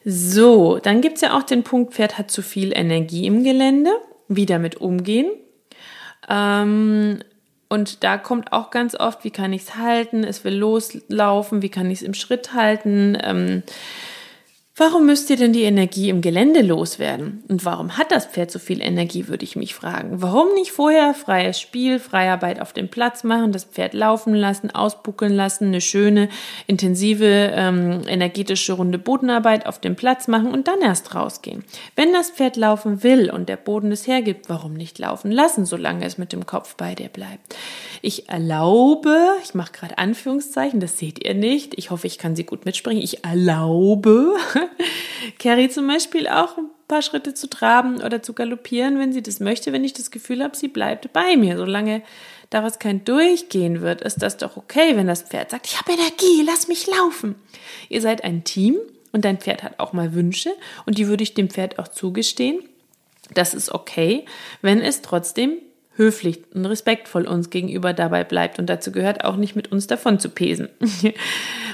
So, 0.10 0.80
dann 0.82 1.02
gibt's 1.02 1.20
ja 1.20 1.38
auch 1.38 1.44
den 1.44 1.64
Punkt, 1.64 1.94
Pferd 1.94 2.18
hat 2.18 2.32
zu 2.32 2.42
viel 2.42 2.72
Energie 2.74 3.26
im 3.26 3.44
Gelände. 3.44 3.92
Wie 4.30 4.46
damit 4.46 4.78
umgehen. 4.78 5.30
Ähm, 6.30 7.20
und 7.68 8.06
da 8.06 8.18
kommt 8.18 8.54
auch 8.54 8.70
ganz 8.70 8.96
oft, 8.96 9.26
wie 9.26 9.32
kann 9.32 9.52
ich's 9.52 9.76
halten? 9.76 10.24
Es 10.24 10.46
will 10.46 10.56
loslaufen, 10.56 11.62
wie 11.62 11.68
kann 11.68 11.92
ich's 11.92 12.04
im 12.04 12.14
Schritt 12.14 12.54
halten? 12.54 13.18
Ähm, 13.22 13.64
Warum 14.80 15.08
müsst 15.08 15.32
ihr 15.32 15.38
denn 15.38 15.54
die 15.54 15.64
Energie 15.64 16.10
im 16.10 16.22
Gelände 16.22 16.62
loswerden? 16.62 17.44
Und 17.48 17.66
warum 17.66 17.98
hat 17.98 18.12
das 18.12 18.28
Pferd 18.28 18.52
so 18.52 18.60
viel 18.60 18.80
Energie, 18.80 19.28
würde 19.28 19.44
ich 19.44 19.56
mich 19.56 19.74
fragen. 19.74 20.22
Warum 20.22 20.54
nicht 20.54 20.72
vorher 20.72 21.16
freies 21.16 21.60
Spiel, 21.60 21.98
Freiarbeit 21.98 22.62
auf 22.62 22.74
dem 22.74 22.88
Platz 22.88 23.24
machen, 23.24 23.52
das 23.52 23.64
Pferd 23.64 23.96
laufen 23.96 24.36
lassen, 24.36 24.70
ausbuckeln 24.70 25.34
lassen, 25.34 25.70
eine 25.70 25.82
schöne, 25.82 26.30
intensive, 26.68 27.26
ähm, 27.56 28.02
energetische 28.06 28.74
Runde 28.74 29.00
Bodenarbeit 29.00 29.66
auf 29.66 29.82
dem 29.82 29.96
Platz 29.96 30.28
machen 30.28 30.52
und 30.52 30.68
dann 30.68 30.82
erst 30.82 31.16
rausgehen? 31.16 31.64
Wenn 31.96 32.14
das 32.14 32.30
Pferd 32.30 32.56
laufen 32.56 33.02
will 33.02 33.32
und 33.32 33.50
der 33.50 33.58
Boden 33.58 33.92
es 33.92 34.06
hergibt, 34.06 34.48
warum 34.48 34.76
nicht 34.76 35.00
laufen 35.00 35.32
lassen, 35.32 35.66
solange 35.66 36.06
es 36.06 36.20
mit 36.20 36.34
dem 36.34 36.46
Kopf 36.46 36.76
bei 36.76 36.94
dir 36.94 37.10
bleibt? 37.10 37.56
Ich 38.04 38.30
erlaube, 38.30 39.18
ich 39.44 39.56
mache 39.56 39.72
gerade 39.72 39.98
Anführungszeichen, 39.98 40.80
das 40.80 41.00
seht 41.00 41.26
ihr 41.26 41.34
nicht, 41.34 41.76
ich 41.80 41.90
hoffe, 41.90 42.06
ich 42.06 42.20
kann 42.20 42.36
sie 42.36 42.44
gut 42.44 42.66
mitspringen, 42.66 43.02
ich 43.02 43.24
erlaube, 43.24 44.36
Carrie 45.40 45.70
zum 45.70 45.88
Beispiel 45.88 46.28
auch 46.28 46.58
ein 46.58 46.70
paar 46.88 47.02
Schritte 47.02 47.34
zu 47.34 47.50
traben 47.50 48.02
oder 48.02 48.22
zu 48.22 48.34
galoppieren, 48.34 49.00
wenn 49.00 49.14
sie 49.14 49.22
das 49.22 49.40
möchte, 49.40 49.74
wenn 49.74 49.84
ich 49.84 49.94
das 49.94 50.12
Gefühl 50.12 50.44
habe, 50.44 50.56
sie 50.56 50.68
bleibt 50.68 51.12
bei 51.14 51.36
mir. 51.36 51.58
Solange 51.58 52.02
daraus 52.50 52.80
kein 52.80 53.04
Durchgehen 53.04 53.82
wird, 53.82 54.02
ist 54.02 54.22
das 54.22 54.38
doch 54.38 54.58
okay, 54.58 54.96
wenn 54.96 55.08
das 55.08 55.24
Pferd 55.24 55.52
sagt, 55.52 55.68
ich 55.68 55.80
habe 55.80 55.92
Energie, 55.92 56.44
lass 56.46 56.68
mich 56.68 56.88
laufen. 56.88 57.36
Ihr 57.90 58.02
seid 58.02 58.24
ein 58.24 58.44
Team 58.44 58.78
und 59.12 59.26
dein 59.26 59.38
Pferd 59.38 59.64
hat 59.64 59.80
auch 59.80 59.94
mal 59.94 60.14
Wünsche 60.14 60.52
und 60.86 60.98
die 60.98 61.08
würde 61.08 61.24
ich 61.24 61.34
dem 61.34 61.50
Pferd 61.50 61.80
auch 61.80 61.88
zugestehen. 61.88 62.60
Das 63.34 63.54
ist 63.54 63.72
okay, 63.72 64.26
wenn 64.62 64.80
es 64.80 65.02
trotzdem 65.02 65.58
höflich 65.98 66.44
und 66.54 66.66
respektvoll 66.66 67.28
uns 67.28 67.50
gegenüber 67.50 67.92
dabei 67.92 68.24
bleibt. 68.24 68.60
Und 68.60 68.68
dazu 68.68 68.92
gehört 68.92 69.26
auch 69.26 69.36
nicht 69.36 69.56
mit 69.56 69.72
uns 69.72 69.88
davon 69.88 70.20
zu 70.20 70.30
pesen. 70.30 70.70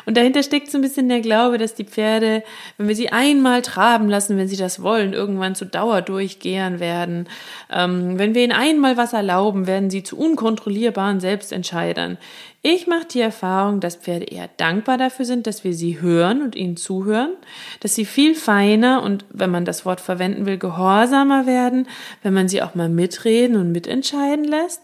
und 0.06 0.18
dahinter 0.18 0.44
steckt 0.44 0.70
so 0.70 0.78
ein 0.78 0.82
bisschen 0.82 1.10
der 1.10 1.22
Glaube, 1.22 1.58
dass 1.58 1.76
die 1.76 1.86
Pferde, 1.86 2.44
wenn 2.78 2.88
wir 2.88 2.96
sie 2.96 3.10
einmal 3.10 3.62
traben 3.62 4.10
lassen, 4.10 4.38
wenn 4.38 4.48
sie 4.48 4.58
das 4.58 4.82
wollen, 4.82 5.14
irgendwann 5.14 5.56
zu 5.56 5.66
Dauerdurchgehern 5.66 6.80
werden. 6.80 7.28
Ähm, 7.72 8.18
wenn 8.18 8.36
wir 8.36 8.44
ihnen 8.44 8.52
einmal 8.52 8.98
was 8.98 9.14
erlauben, 9.14 9.68
werden 9.68 9.90
sie 9.90 10.04
zu 10.04 10.18
unkontrollierbaren 10.18 11.20
Selbstentscheidern. 11.20 12.18
Ich 12.66 12.88
mache 12.88 13.06
die 13.12 13.20
Erfahrung, 13.20 13.82
dass 13.82 13.98
Pferde 13.98 14.26
eher 14.26 14.50
dankbar 14.56 14.98
dafür 14.98 15.26
sind, 15.26 15.48
dass 15.48 15.66
wir 15.66 15.74
sie 15.74 16.00
hören 16.00 16.42
und 16.42 16.56
ihnen 16.56 16.78
zuhören, 16.78 17.34
dass 17.82 17.94
sie 17.94 18.06
viel 18.06 18.36
feiner 18.36 19.04
und, 19.04 19.26
wenn 19.32 19.52
man 19.52 19.66
das 19.66 19.86
Wort 19.86 20.00
verwenden 20.00 20.46
will, 20.46 20.58
gehorsamer 20.58 21.46
werden, 21.46 21.88
wenn 22.22 22.34
man 22.34 22.48
sie 22.48 22.62
auch 22.62 22.74
mal 22.74 22.88
mitreden 22.88 23.58
und 23.58 23.74
mitentscheiden 23.74 24.46
lässt, 24.46 24.82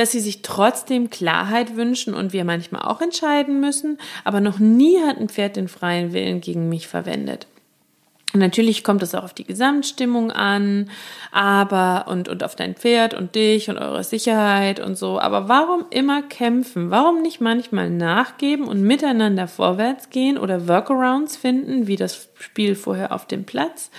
dass 0.00 0.12
sie 0.12 0.20
sich 0.20 0.40
trotzdem 0.40 1.10
Klarheit 1.10 1.76
wünschen 1.76 2.14
und 2.14 2.32
wir 2.32 2.44
manchmal 2.44 2.80
auch 2.82 3.02
entscheiden 3.02 3.60
müssen, 3.60 3.98
aber 4.24 4.40
noch 4.40 4.58
nie 4.58 4.98
hat 5.02 5.18
ein 5.18 5.28
Pferd 5.28 5.56
den 5.56 5.68
freien 5.68 6.14
Willen 6.14 6.40
gegen 6.40 6.70
mich 6.70 6.88
verwendet. 6.88 7.46
Natürlich 8.32 8.84
kommt 8.84 9.02
es 9.02 9.14
auch 9.14 9.24
auf 9.24 9.34
die 9.34 9.44
Gesamtstimmung 9.44 10.30
an, 10.30 10.88
aber 11.32 12.06
und, 12.08 12.28
und 12.28 12.44
auf 12.44 12.54
dein 12.54 12.76
Pferd 12.76 13.12
und 13.12 13.34
dich 13.34 13.68
und 13.68 13.76
eure 13.76 14.04
Sicherheit 14.04 14.78
und 14.78 14.96
so. 14.96 15.18
Aber 15.18 15.48
warum 15.48 15.84
immer 15.90 16.22
kämpfen? 16.22 16.90
Warum 16.90 17.22
nicht 17.22 17.40
manchmal 17.40 17.90
nachgeben 17.90 18.68
und 18.68 18.82
miteinander 18.82 19.48
vorwärts 19.48 20.10
gehen 20.10 20.38
oder 20.38 20.68
Workarounds 20.68 21.36
finden, 21.36 21.88
wie 21.88 21.96
das 21.96 22.28
Spiel 22.38 22.76
vorher 22.76 23.12
auf 23.12 23.26
dem 23.26 23.44
Platz? 23.44 23.90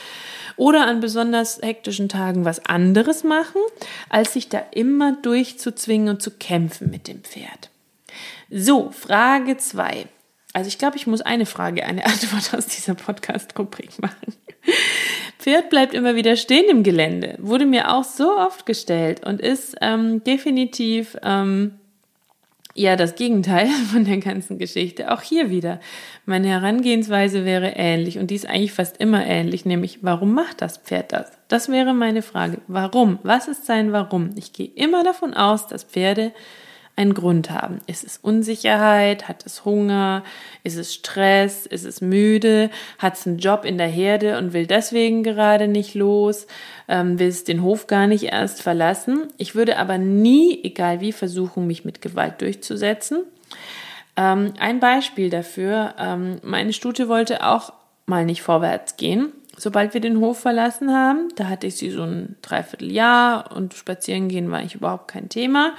Oder 0.56 0.88
an 0.88 1.02
besonders 1.02 1.62
hektischen 1.62 2.08
Tagen 2.08 2.46
was 2.46 2.65
anderes 2.65 3.24
machen, 3.24 3.62
als 4.10 4.34
sich 4.34 4.48
da 4.48 4.60
immer 4.72 5.13
durchzuzwingen 5.22 6.08
und 6.08 6.22
zu 6.22 6.32
kämpfen 6.32 6.89
mit 6.89 7.08
dem 7.08 7.22
Pferd. 7.24 7.70
So, 8.50 8.91
Frage 8.91 9.58
zwei. 9.58 10.08
Also 10.53 10.67
ich 10.67 10.77
glaube, 10.77 10.97
ich 10.97 11.07
muss 11.07 11.21
eine 11.21 11.45
Frage, 11.45 11.85
eine 11.85 12.05
Antwort 12.05 12.53
aus 12.53 12.67
dieser 12.67 12.95
Podcast-Rubrik 12.95 14.01
machen. 14.01 14.33
Pferd 15.39 15.69
bleibt 15.69 15.93
immer 15.93 16.15
wieder 16.15 16.35
stehen 16.35 16.69
im 16.69 16.83
Gelände. 16.83 17.35
Wurde 17.39 17.65
mir 17.65 17.93
auch 17.93 18.03
so 18.03 18.37
oft 18.37 18.65
gestellt 18.65 19.25
und 19.25 19.41
ist 19.41 19.75
ähm, 19.81 20.23
definitiv 20.23 21.17
ähm, 21.23 21.79
ja 22.75 22.95
das 22.95 23.15
Gegenteil 23.15 23.67
von 23.91 24.05
der 24.05 24.17
ganzen 24.17 24.59
Geschichte. 24.59 25.11
Auch 25.11 25.21
hier 25.21 25.49
wieder. 25.49 25.79
Meine 26.25 26.47
Herangehensweise 26.49 27.43
wäre 27.43 27.73
ähnlich 27.75 28.19
und 28.19 28.29
die 28.29 28.35
ist 28.35 28.45
eigentlich 28.45 28.73
fast 28.73 28.97
immer 28.97 29.25
ähnlich, 29.25 29.65
nämlich 29.65 29.99
warum 30.03 30.33
macht 30.33 30.61
das 30.61 30.77
Pferd 30.77 31.11
das? 31.11 31.31
Das 31.47 31.69
wäre 31.69 31.93
meine 31.93 32.21
Frage. 32.21 32.59
Warum? 32.67 33.17
Was 33.23 33.47
ist 33.47 33.65
sein 33.65 33.91
Warum? 33.91 34.29
Ich 34.35 34.53
gehe 34.53 34.67
immer 34.67 35.03
davon 35.03 35.33
aus, 35.33 35.67
dass 35.67 35.83
Pferde 35.83 36.33
einen 36.95 37.13
Grund 37.13 37.49
haben. 37.49 37.80
Ist 37.88 38.04
es 38.04 38.17
Unsicherheit? 38.17 39.27
Hat 39.27 39.45
es 39.45 39.65
Hunger? 39.65 40.23
Ist 40.63 40.77
es 40.77 40.93
Stress? 40.93 41.65
Ist 41.65 41.86
es 41.86 42.01
müde? 42.01 42.69
Hat 42.97 43.15
es 43.15 43.25
einen 43.25 43.38
Job 43.38 43.65
in 43.65 43.77
der 43.77 43.88
Herde 43.88 44.38
und 44.38 44.54
will 44.54 44.67
deswegen 44.67 45.23
gerade 45.23 45.67
nicht 45.67 45.95
los? 45.95 46.47
Ähm, 46.88 47.17
will 47.17 47.30
es 47.30 47.43
den 47.43 47.63
Hof 47.63 47.88
gar 47.88 48.08
nicht 48.08 48.25
erst 48.25 48.62
verlassen? 48.62 49.27
Ich 49.38 49.56
würde 49.56 49.77
aber 49.77 49.97
nie, 49.97 50.60
egal 50.63 51.01
wie, 51.01 51.12
versuchen, 51.12 51.67
mich 51.67 51.86
mit 51.86 52.01
Gewalt 52.01 52.41
durchzusetzen. 52.41 53.23
Ähm, 54.17 54.54
ein 54.60 54.80
Beispiel 54.80 55.30
dafür, 55.30 55.95
ähm, 55.97 56.39
meine 56.43 56.73
Stute 56.73 57.08
wollte 57.08 57.45
auch 57.45 57.73
mal 58.06 58.25
nicht 58.25 58.41
vorwärts 58.41 58.97
gehen. 58.97 59.32
Sobald 59.58 59.93
wir 59.93 60.01
den 60.01 60.19
Hof 60.19 60.39
verlassen 60.39 60.91
haben, 60.91 61.30
da 61.36 61.47
hatte 61.47 61.67
ich 61.67 61.75
sie 61.75 61.91
so 61.91 62.04
ein 62.04 62.36
Dreivierteljahr 62.41 63.56
und 63.56 63.73
spazieren 63.73 64.27
gehen 64.27 64.49
war 64.49 64.60
eigentlich 64.60 64.75
überhaupt 64.75 65.08
kein 65.08 65.30
Thema. 65.30 65.73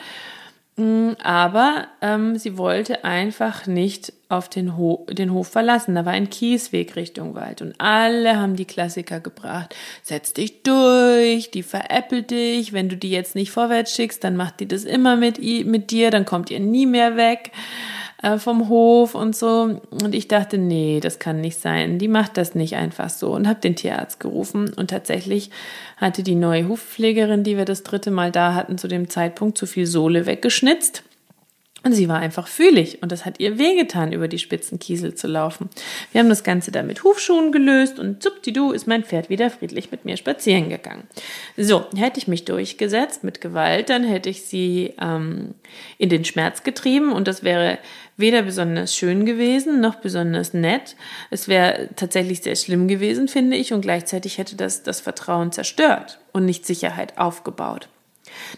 Aber 1.22 1.86
ähm, 2.00 2.36
sie 2.36 2.56
wollte 2.56 3.04
einfach 3.04 3.66
nicht 3.66 4.12
auf 4.28 4.48
den, 4.48 4.76
Ho 4.76 5.06
den 5.10 5.32
Hof 5.32 5.48
verlassen. 5.48 5.94
Da 5.94 6.04
war 6.04 6.12
ein 6.12 6.30
Kiesweg 6.30 6.96
Richtung 6.96 7.34
Wald 7.34 7.62
und 7.62 7.74
alle 7.78 8.40
haben 8.40 8.56
die 8.56 8.64
Klassiker 8.64 9.20
gebracht. 9.20 9.74
Setz 10.02 10.32
dich 10.32 10.62
durch, 10.62 11.50
die 11.50 11.62
veräppelt 11.62 12.30
dich. 12.30 12.72
Wenn 12.72 12.88
du 12.88 12.96
die 12.96 13.10
jetzt 13.10 13.34
nicht 13.34 13.50
vorwärts 13.50 13.94
schickst, 13.94 14.24
dann 14.24 14.36
macht 14.36 14.60
die 14.60 14.68
das 14.68 14.84
immer 14.84 15.16
mit, 15.16 15.38
mit 15.40 15.90
dir, 15.90 16.10
dann 16.10 16.24
kommt 16.24 16.50
ihr 16.50 16.60
nie 16.60 16.86
mehr 16.86 17.16
weg 17.16 17.52
äh, 18.22 18.38
vom 18.38 18.68
Hof 18.68 19.14
und 19.14 19.36
so. 19.36 19.80
Und 19.90 20.14
ich 20.14 20.28
dachte, 20.28 20.56
nee, 20.58 21.00
das 21.00 21.18
kann 21.18 21.40
nicht 21.40 21.60
sein. 21.60 21.98
Die 21.98 22.08
macht 22.08 22.36
das 22.36 22.54
nicht 22.54 22.76
einfach 22.76 23.10
so 23.10 23.34
und 23.34 23.46
habe 23.46 23.60
den 23.60 23.76
Tierarzt 23.76 24.20
gerufen. 24.20 24.72
Und 24.72 24.90
tatsächlich 24.90 25.50
hatte 25.96 26.22
die 26.22 26.36
neue 26.36 26.68
Hufpflegerin, 26.68 27.44
die 27.44 27.56
wir 27.56 27.64
das 27.64 27.82
dritte 27.82 28.10
Mal 28.10 28.30
da 28.30 28.54
hatten, 28.54 28.78
zu 28.78 28.88
dem 28.88 29.10
Zeitpunkt 29.10 29.58
zu 29.58 29.66
viel 29.66 29.86
Sohle 29.86 30.26
weggeschnitzt. 30.26 31.02
Und 31.84 31.92
sie 31.92 32.08
war 32.08 32.20
einfach 32.20 32.46
fühlig 32.46 33.02
und 33.02 33.10
das 33.10 33.24
hat 33.24 33.40
ihr 33.40 33.58
wehgetan, 33.58 34.12
über 34.12 34.28
die 34.28 34.38
spitzen 34.38 34.78
Kiesel 34.78 35.14
zu 35.14 35.26
laufen. 35.26 35.68
Wir 36.12 36.20
haben 36.20 36.28
das 36.28 36.44
Ganze 36.44 36.70
dann 36.70 36.86
mit 36.86 37.02
Hufschuhen 37.02 37.50
gelöst 37.50 37.98
und 37.98 38.22
zuppdidu 38.22 38.70
ist 38.70 38.86
mein 38.86 39.02
Pferd 39.02 39.28
wieder 39.30 39.50
friedlich 39.50 39.90
mit 39.90 40.04
mir 40.04 40.16
spazieren 40.16 40.68
gegangen. 40.68 41.08
So, 41.56 41.86
hätte 41.96 42.18
ich 42.18 42.28
mich 42.28 42.44
durchgesetzt 42.44 43.24
mit 43.24 43.40
Gewalt, 43.40 43.90
dann 43.90 44.04
hätte 44.04 44.30
ich 44.30 44.42
sie 44.42 44.94
ähm, 45.00 45.54
in 45.98 46.08
den 46.08 46.24
Schmerz 46.24 46.62
getrieben 46.62 47.12
und 47.12 47.26
das 47.26 47.42
wäre 47.42 47.78
weder 48.16 48.42
besonders 48.42 48.94
schön 48.94 49.26
gewesen 49.26 49.80
noch 49.80 49.96
besonders 49.96 50.54
nett. 50.54 50.94
Es 51.30 51.48
wäre 51.48 51.88
tatsächlich 51.96 52.42
sehr 52.42 52.56
schlimm 52.56 52.86
gewesen, 52.86 53.26
finde 53.26 53.56
ich, 53.56 53.72
und 53.72 53.80
gleichzeitig 53.80 54.38
hätte 54.38 54.54
das 54.54 54.84
das 54.84 55.00
Vertrauen 55.00 55.50
zerstört 55.50 56.20
und 56.32 56.44
nicht 56.44 56.64
Sicherheit 56.64 57.18
aufgebaut. 57.18 57.88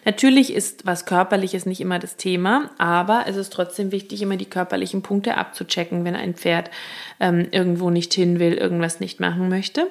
Natürlich 0.04 0.52
ist 0.52 0.86
was 0.86 1.06
Körperliches 1.06 1.66
nicht 1.66 1.80
immer 1.80 1.98
das 1.98 2.16
Thema, 2.16 2.70
aber 2.78 3.24
es 3.26 3.36
ist 3.36 3.52
trotzdem 3.52 3.92
wichtig, 3.92 4.22
immer 4.22 4.36
die 4.36 4.44
körperlichen 4.44 5.02
Punkte 5.02 5.36
abzuchecken, 5.36 6.04
wenn 6.04 6.16
ein 6.16 6.34
Pferd 6.34 6.70
ähm, 7.20 7.48
irgendwo 7.50 7.90
nicht 7.90 8.14
hin 8.14 8.38
will, 8.38 8.54
irgendwas 8.54 9.00
nicht 9.00 9.20
machen 9.20 9.48
möchte. 9.48 9.88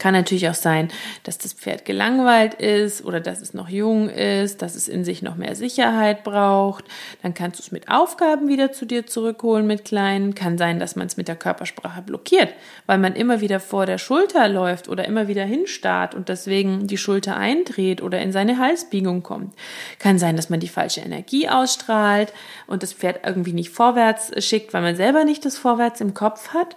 Kann 0.00 0.14
natürlich 0.14 0.48
auch 0.48 0.54
sein, 0.54 0.88
dass 1.24 1.36
das 1.36 1.52
Pferd 1.52 1.84
gelangweilt 1.84 2.54
ist 2.54 3.04
oder 3.04 3.20
dass 3.20 3.42
es 3.42 3.52
noch 3.52 3.68
jung 3.68 4.08
ist, 4.08 4.62
dass 4.62 4.74
es 4.74 4.88
in 4.88 5.04
sich 5.04 5.20
noch 5.20 5.36
mehr 5.36 5.54
Sicherheit 5.54 6.24
braucht. 6.24 6.86
Dann 7.22 7.34
kannst 7.34 7.60
du 7.60 7.62
es 7.62 7.70
mit 7.70 7.90
Aufgaben 7.90 8.48
wieder 8.48 8.72
zu 8.72 8.86
dir 8.86 9.06
zurückholen 9.06 9.66
mit 9.66 9.84
kleinen. 9.84 10.34
Kann 10.34 10.56
sein, 10.56 10.80
dass 10.80 10.96
man 10.96 11.06
es 11.06 11.18
mit 11.18 11.28
der 11.28 11.36
Körpersprache 11.36 12.00
blockiert, 12.00 12.48
weil 12.86 12.96
man 12.96 13.14
immer 13.14 13.42
wieder 13.42 13.60
vor 13.60 13.84
der 13.84 13.98
Schulter 13.98 14.48
läuft 14.48 14.88
oder 14.88 15.04
immer 15.04 15.28
wieder 15.28 15.44
hinstarrt 15.44 16.14
und 16.14 16.30
deswegen 16.30 16.86
die 16.86 16.96
Schulter 16.96 17.36
eindreht 17.36 18.02
oder 18.02 18.22
in 18.22 18.32
seine 18.32 18.56
Halsbiegung 18.56 19.22
kommt. 19.22 19.54
Kann 19.98 20.18
sein, 20.18 20.34
dass 20.34 20.48
man 20.48 20.60
die 20.60 20.68
falsche 20.68 21.02
Energie 21.02 21.46
ausstrahlt 21.50 22.32
und 22.66 22.82
das 22.82 22.94
Pferd 22.94 23.20
irgendwie 23.26 23.52
nicht 23.52 23.68
vorwärts 23.68 24.32
schickt, 24.42 24.72
weil 24.72 24.80
man 24.80 24.96
selber 24.96 25.24
nicht 25.24 25.44
das 25.44 25.58
Vorwärts 25.58 26.00
im 26.00 26.14
Kopf 26.14 26.54
hat. 26.54 26.76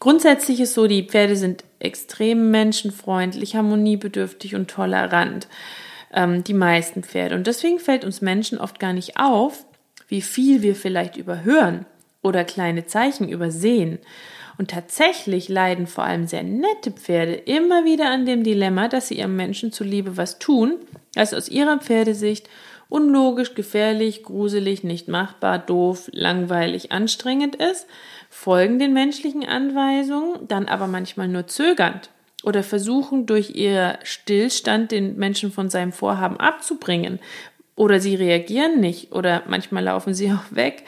Grundsätzlich 0.00 0.58
ist 0.58 0.74
so, 0.74 0.88
die 0.88 1.04
Pferde 1.04 1.36
sind 1.36 1.62
extrem 1.80 2.50
menschenfreundlich, 2.50 3.56
harmoniebedürftig 3.56 4.54
und 4.54 4.70
tolerant. 4.70 5.48
Ähm, 6.12 6.42
die 6.44 6.54
meisten 6.54 7.02
Pferde. 7.02 7.36
Und 7.36 7.46
deswegen 7.46 7.78
fällt 7.78 8.04
uns 8.04 8.20
Menschen 8.20 8.58
oft 8.58 8.80
gar 8.80 8.92
nicht 8.92 9.16
auf, 9.16 9.64
wie 10.08 10.22
viel 10.22 10.62
wir 10.62 10.74
vielleicht 10.74 11.16
überhören 11.16 11.86
oder 12.22 12.44
kleine 12.44 12.86
Zeichen 12.86 13.28
übersehen. 13.28 13.98
Und 14.58 14.70
tatsächlich 14.70 15.48
leiden 15.48 15.86
vor 15.86 16.04
allem 16.04 16.26
sehr 16.26 16.42
nette 16.42 16.90
Pferde 16.90 17.34
immer 17.34 17.84
wieder 17.84 18.10
an 18.10 18.26
dem 18.26 18.42
Dilemma, 18.42 18.88
dass 18.88 19.08
sie 19.08 19.18
ihrem 19.18 19.36
Menschen 19.36 19.72
zuliebe 19.72 20.16
was 20.16 20.38
tun, 20.38 20.74
was 21.14 21.32
aus 21.32 21.48
ihrer 21.48 21.78
Pferdesicht 21.78 22.48
unlogisch, 22.90 23.54
gefährlich, 23.54 24.22
gruselig, 24.22 24.84
nicht 24.84 25.08
machbar, 25.08 25.58
doof, 25.58 26.10
langweilig, 26.12 26.92
anstrengend 26.92 27.56
ist 27.56 27.86
folgen 28.30 28.78
den 28.78 28.92
menschlichen 28.94 29.44
Anweisungen, 29.44 30.46
dann 30.46 30.68
aber 30.68 30.86
manchmal 30.86 31.28
nur 31.28 31.48
zögernd 31.48 32.10
oder 32.42 32.62
versuchen 32.62 33.26
durch 33.26 33.50
ihr 33.56 33.98
Stillstand 34.04 34.92
den 34.92 35.18
Menschen 35.18 35.52
von 35.52 35.68
seinem 35.68 35.92
Vorhaben 35.92 36.38
abzubringen. 36.38 37.18
Oder 37.76 37.98
sie 38.00 38.14
reagieren 38.14 38.80
nicht 38.80 39.12
oder 39.12 39.42
manchmal 39.46 39.84
laufen 39.84 40.14
sie 40.14 40.32
auch 40.32 40.44
weg 40.54 40.84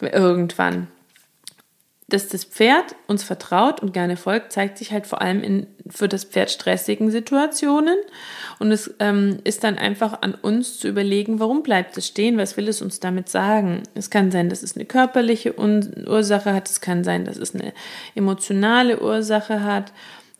irgendwann 0.00 0.88
dass 2.12 2.28
das 2.28 2.44
Pferd 2.44 2.94
uns 3.06 3.24
vertraut 3.24 3.80
und 3.80 3.94
gerne 3.94 4.18
folgt, 4.18 4.52
zeigt 4.52 4.76
sich 4.76 4.92
halt 4.92 5.06
vor 5.06 5.22
allem 5.22 5.42
in 5.42 5.66
für 5.88 6.08
das 6.08 6.24
Pferd 6.24 6.50
stressigen 6.50 7.10
Situationen. 7.10 7.96
Und 8.58 8.70
es 8.70 8.94
ähm, 8.98 9.38
ist 9.44 9.64
dann 9.64 9.78
einfach 9.78 10.20
an 10.20 10.34
uns 10.34 10.78
zu 10.78 10.88
überlegen, 10.88 11.40
warum 11.40 11.62
bleibt 11.62 11.96
es 11.96 12.06
stehen, 12.06 12.36
was 12.36 12.56
will 12.56 12.68
es 12.68 12.82
uns 12.82 13.00
damit 13.00 13.28
sagen. 13.28 13.82
Es 13.94 14.10
kann 14.10 14.30
sein, 14.30 14.48
dass 14.50 14.62
es 14.62 14.76
eine 14.76 14.84
körperliche 14.84 15.54
Ursache 15.58 16.52
hat, 16.52 16.68
es 16.68 16.80
kann 16.80 17.02
sein, 17.02 17.24
dass 17.24 17.36
es 17.36 17.54
eine 17.54 17.72
emotionale 18.14 19.00
Ursache 19.00 19.64
hat. 19.64 19.92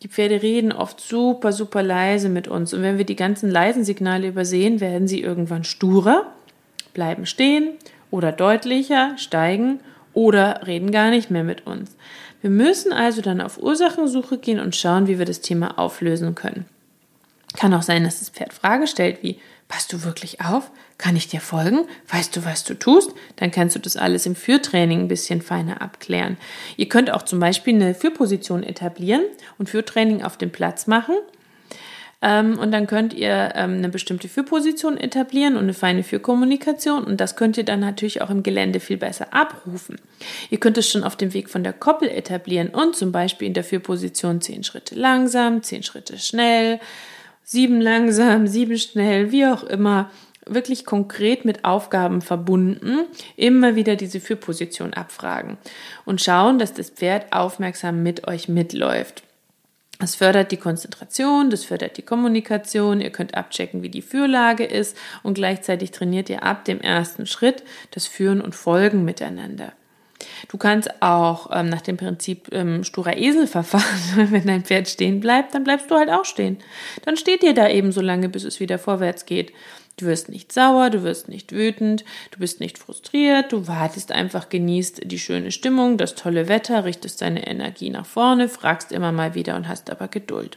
Die 0.03 0.09
Pferde 0.09 0.43
reden 0.43 0.73
oft 0.73 1.01
super, 1.01 1.53
super 1.53 1.83
leise 1.83 2.29
mit 2.29 2.49
uns. 2.49 2.75
Und 2.75 2.83
wenn 2.83 2.99
wir 2.99 3.07
die 3.07 3.17
ganzen 3.17 3.51
leisen 3.51 3.85
Signale 3.85 4.29
übersehen, 4.29 4.81
werden 4.81 5.09
sie 5.09 5.23
irgendwann 5.23 5.65
sturer, 5.65 6.33
bleiben 6.93 7.25
stehen 7.25 7.71
oder 8.11 8.31
deutlicher, 8.31 9.17
steigen 9.17 9.81
oder 10.15 10.67
reden 10.67 10.91
gar 10.91 11.11
nicht 11.11 11.31
mehr 11.31 11.45
mit 11.45 11.67
uns. 11.67 11.97
Wir 12.41 12.51
müssen 12.51 12.93
also 12.93 13.23
dann 13.23 13.41
auf 13.41 13.59
Ursachensuche 13.59 14.39
gehen 14.39 14.61
und 14.61 14.75
schauen, 14.75 15.07
wie 15.07 15.19
wir 15.19 15.27
das 15.27 15.41
Thema 15.41 15.79
auflösen 15.79 16.35
können. 16.35 16.67
Kann 17.57 17.75
auch 17.75 17.83
sein, 17.83 18.05
dass 18.05 18.19
das 18.19 18.31
Pferd 18.31 18.53
Frage 18.53 18.87
stellt 18.87 19.23
wie, 19.23 19.39
passt 19.69 19.93
du 19.93 20.03
wirklich 20.03 20.41
auf? 20.41 20.71
Kann 20.99 21.17
ich 21.17 21.29
dir 21.29 21.41
folgen? 21.41 21.87
Weißt 22.09 22.37
du, 22.37 22.45
was 22.45 22.65
du 22.65 22.75
tust? 22.75 23.13
Dann 23.37 23.51
kannst 23.51 23.77
du 23.77 23.81
das 23.81 23.97
alles 23.97 24.27
im 24.27 24.35
Führtraining 24.35 25.01
ein 25.01 25.09
bisschen 25.09 25.43
feiner 25.43 25.83
abklären. 25.83 26.37
Ihr 26.77 26.89
könnt 26.89 27.11
auch 27.11 27.23
zum 27.23 27.41
Beispiel 27.41 27.75
eine 27.75 27.95
Führposition 27.95 28.63
etablieren 28.63 29.23
und 29.59 29.71
Führtraining 29.71 30.23
auf 30.23 30.37
dem 30.37 30.51
Platz 30.51 30.87
machen 30.87 31.15
ähm, 32.23 32.59
und 32.59 32.71
dann 32.71 32.87
könnt 32.87 33.13
ihr 33.13 33.53
ähm, 33.57 33.75
eine 33.75 33.89
bestimmte 33.89 34.29
Führposition 34.29 34.97
etablieren 34.97 35.57
und 35.57 35.65
eine 35.65 35.75
feine 35.75 36.05
Führkommunikation. 36.05 37.03
Und 37.03 37.21
das 37.21 37.35
könnt 37.35 37.59
ihr 37.59 37.65
dann 37.65 37.81
natürlich 37.81 38.23
auch 38.23 38.31
im 38.31 38.45
Gelände 38.45 38.79
viel 38.79 38.97
besser 38.97 39.35
abrufen. 39.35 39.97
Ihr 40.49 40.61
könnt 40.61 40.79
es 40.79 40.89
schon 40.89 41.03
auf 41.03 41.17
dem 41.17 41.35
Weg 41.35 41.51
von 41.51 41.65
der 41.65 41.73
Koppel 41.73 42.09
etablieren 42.09 42.69
und 42.69 42.95
zum 42.95 43.11
Beispiel 43.11 43.49
in 43.49 43.55
der 43.55 43.65
Führposition 43.65 44.41
zehn 44.41 44.63
Schritte 44.63 44.95
langsam, 44.95 45.65
zehn 45.65 45.83
Schritte 45.83 46.17
schnell, 46.17 46.79
sieben 47.43 47.81
langsam, 47.81 48.47
sieben 48.47 48.79
schnell, 48.79 49.33
wie 49.33 49.47
auch 49.47 49.65
immer 49.65 50.09
wirklich 50.47 50.85
konkret 50.85 51.45
mit 51.45 51.65
Aufgaben 51.65 52.21
verbunden, 52.21 53.07
immer 53.37 53.75
wieder 53.77 53.97
diese 53.97 54.21
Führposition 54.21 54.93
abfragen 54.93 55.57
und 56.05 56.21
schauen, 56.21 56.59
dass 56.59 56.73
das 56.73 56.91
Pferd 56.91 57.33
aufmerksam 57.33 58.03
mit 58.03 58.27
euch 58.27 58.49
mitläuft. 58.49 59.23
Das 60.03 60.17
fördert 60.17 60.51
die 60.51 60.57
Konzentration, 60.57 61.49
das 61.49 61.65
fördert 61.65 61.97
die 61.97 62.03
Kommunikation. 62.03 63.01
Ihr 63.01 63.11
könnt 63.11 63.37
abchecken, 63.37 63.85
wie 63.85 63.89
die 63.89 64.03
Führlage 64.03 64.65
ist 64.65 64.97
und 65.23 65.35
gleichzeitig 65.35 65.93
trainiert 65.93 66.29
ihr 66.29 66.43
ab 66.43 66.65
dem 66.65 66.81
ersten 66.81 67.25
Schritt 67.25 67.63
das 67.93 68.09
Führen 68.09 68.41
und 68.41 68.57
Folgen 68.57 69.05
miteinander. 69.05 69.73
Du 70.49 70.59
kannst 70.59 71.01
auch 71.01 71.51
ähm, 71.53 71.69
nach 71.69 71.83
dem 71.83 71.99
Prinzip 71.99 72.49
ähm, 72.51 72.83
sturer 72.83 73.17
Esel 73.17 73.47
verfahren. 73.47 73.85
Wenn 74.33 74.45
dein 74.45 74.65
Pferd 74.65 74.89
stehen 74.89 75.21
bleibt, 75.21 75.55
dann 75.55 75.63
bleibst 75.63 75.89
du 75.89 75.95
halt 75.95 76.11
auch 76.11 76.25
stehen. 76.25 76.59
Dann 77.05 77.17
steht 77.17 77.45
dir 77.45 77.55
da 77.55 77.69
eben 77.69 77.93
so 77.93 78.01
lange, 78.01 78.29
bis 78.29 78.43
es 78.43 78.59
wieder 78.59 78.81
vorwärts 78.81 79.25
geht. 79.25 79.53
Du 79.97 80.07
wirst 80.07 80.29
nicht 80.29 80.53
sauer, 80.53 80.91
du 80.91 81.03
wirst 81.03 81.29
nicht 81.29 81.53
wütend, 81.53 82.05
du 82.31 82.39
bist 82.39 82.61
nicht 82.61 82.79
frustriert, 82.79 83.53
du 83.53 83.69
wartest 83.69 84.11
einfach, 84.11 84.49
genießt 84.49 85.03
die 85.05 85.19
schöne 85.19 85.53
Stimmung, 85.53 85.99
das 85.99 86.15
tolle 86.15 86.49
Wetter, 86.49 86.85
richtest 86.85 87.21
deine 87.21 87.47
Energie 87.47 87.91
nach 87.91 88.07
vorne, 88.07 88.49
fragst 88.49 88.91
immer 88.91 89.13
mal 89.13 89.35
wieder 89.35 89.55
und 89.55 89.69
hast 89.69 89.91
aber 89.91 90.09
Geduld. 90.09 90.57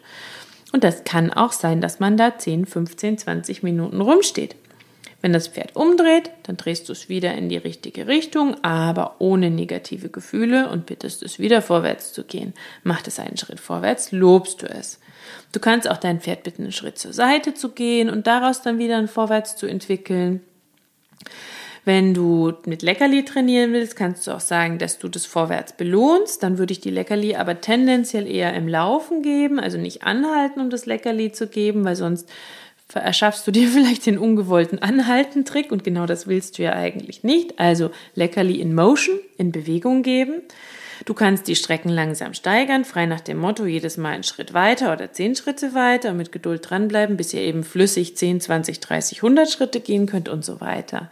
Und 0.72 0.84
das 0.84 1.04
kann 1.04 1.32
auch 1.32 1.52
sein, 1.52 1.82
dass 1.82 2.00
man 2.00 2.18
da 2.18 2.38
10, 2.38 2.66
15, 2.66 3.18
20 3.18 3.64
Minuten 3.64 4.02
rumsteht. 4.02 4.56
Wenn 5.22 5.34
das 5.34 5.48
Pferd 5.48 5.76
umdreht, 5.76 6.30
dann 6.44 6.56
drehst 6.56 6.88
du 6.88 6.94
es 6.94 7.10
wieder 7.10 7.34
in 7.34 7.50
die 7.50 7.58
richtige 7.58 8.08
Richtung, 8.08 8.64
aber 8.64 9.16
ohne 9.20 9.50
negative 9.50 10.10
Gefühle 10.10 10.70
und 10.70 10.86
bittest 10.86 11.24
es 11.24 11.40
wieder 11.40 11.62
vorwärts 11.62 12.14
zu 12.14 12.24
gehen. 12.24 12.54
Macht 12.84 13.08
es 13.08 13.20
einen 13.20 13.38
Schritt 13.38 13.60
vorwärts, 13.60 14.12
lobst 14.12 14.62
du 14.62 14.68
es. 14.68 15.00
Du 15.52 15.60
kannst 15.60 15.90
auch 15.90 15.98
dein 15.98 16.20
Pferd 16.20 16.44
bitten, 16.44 16.64
einen 16.64 16.72
Schritt 16.72 16.98
zur 16.98 17.14
Seite 17.14 17.54
zu 17.54 17.70
gehen 17.70 18.10
und 18.10 18.28
daraus 18.28 18.62
dann 18.62 18.78
wieder 18.80 18.98
ein 18.98 19.08
Vorwärts 19.08 19.56
zu 19.56 19.68
entwickeln. 19.68 20.42
Wenn 21.86 22.16
du 22.16 22.54
mit 22.66 22.82
Leckerli 22.82 23.24
trainieren 23.26 23.72
willst, 23.72 23.96
kannst 23.96 24.26
du 24.26 24.32
auch 24.32 24.40
sagen, 24.40 24.80
dass 24.80 24.98
du 24.98 25.08
das 25.08 25.28
vorwärts 25.28 25.74
belohnst. 25.74 26.42
Dann 26.42 26.58
würde 26.58 26.74
ich 26.74 26.82
die 26.82 26.90
Leckerli 26.90 27.36
aber 27.36 27.62
tendenziell 27.62 28.28
eher 28.28 28.56
im 28.56 28.68
Laufen 28.68 29.22
geben, 29.22 29.60
also 29.60 29.78
nicht 29.78 30.02
anhalten, 30.02 30.60
um 30.60 30.72
das 30.72 30.88
Leckerli 30.88 31.32
zu 31.32 31.48
geben, 31.48 31.86
weil 31.86 31.96
sonst 31.96 32.28
erschaffst 32.94 33.46
du 33.46 33.52
dir 33.52 33.68
vielleicht 33.72 34.08
den 34.08 34.18
ungewollten 34.18 34.80
Anhalten-Trick 34.80 35.72
und 35.72 35.84
genau 35.84 36.08
das 36.08 36.26
willst 36.28 36.58
du 36.58 36.64
ja 36.64 36.74
eigentlich 36.74 37.24
nicht. 37.24 37.60
Also 37.60 37.92
Leckerli 38.16 38.60
in 38.60 38.74
Motion, 38.74 39.20
in 39.38 39.52
Bewegung 39.52 40.02
geben. 40.02 40.42
Du 41.04 41.14
kannst 41.14 41.48
die 41.48 41.56
Strecken 41.56 41.90
langsam 41.90 42.34
steigern, 42.34 42.86
frei 42.86 43.06
nach 43.06 43.20
dem 43.20 43.38
Motto 43.38 43.66
jedes 43.66 43.98
Mal 43.98 44.14
einen 44.14 44.24
Schritt 44.24 44.54
weiter 44.54 44.94
oder 44.94 45.12
zehn 45.12 45.36
Schritte 45.36 45.74
weiter 45.74 46.12
und 46.12 46.18
mit 46.18 46.32
Geduld 46.32 46.70
dranbleiben, 46.70 47.18
bis 47.18 47.34
ihr 47.34 47.42
eben 47.42 47.64
flüssig 47.64 48.16
10, 48.16 48.40
20, 48.40 48.80
30, 48.80 49.18
100 49.18 49.50
Schritte 49.50 49.80
gehen 49.82 50.06
könnt 50.06 50.30
und 50.30 50.46
so 50.46 50.62
weiter. 50.62 51.10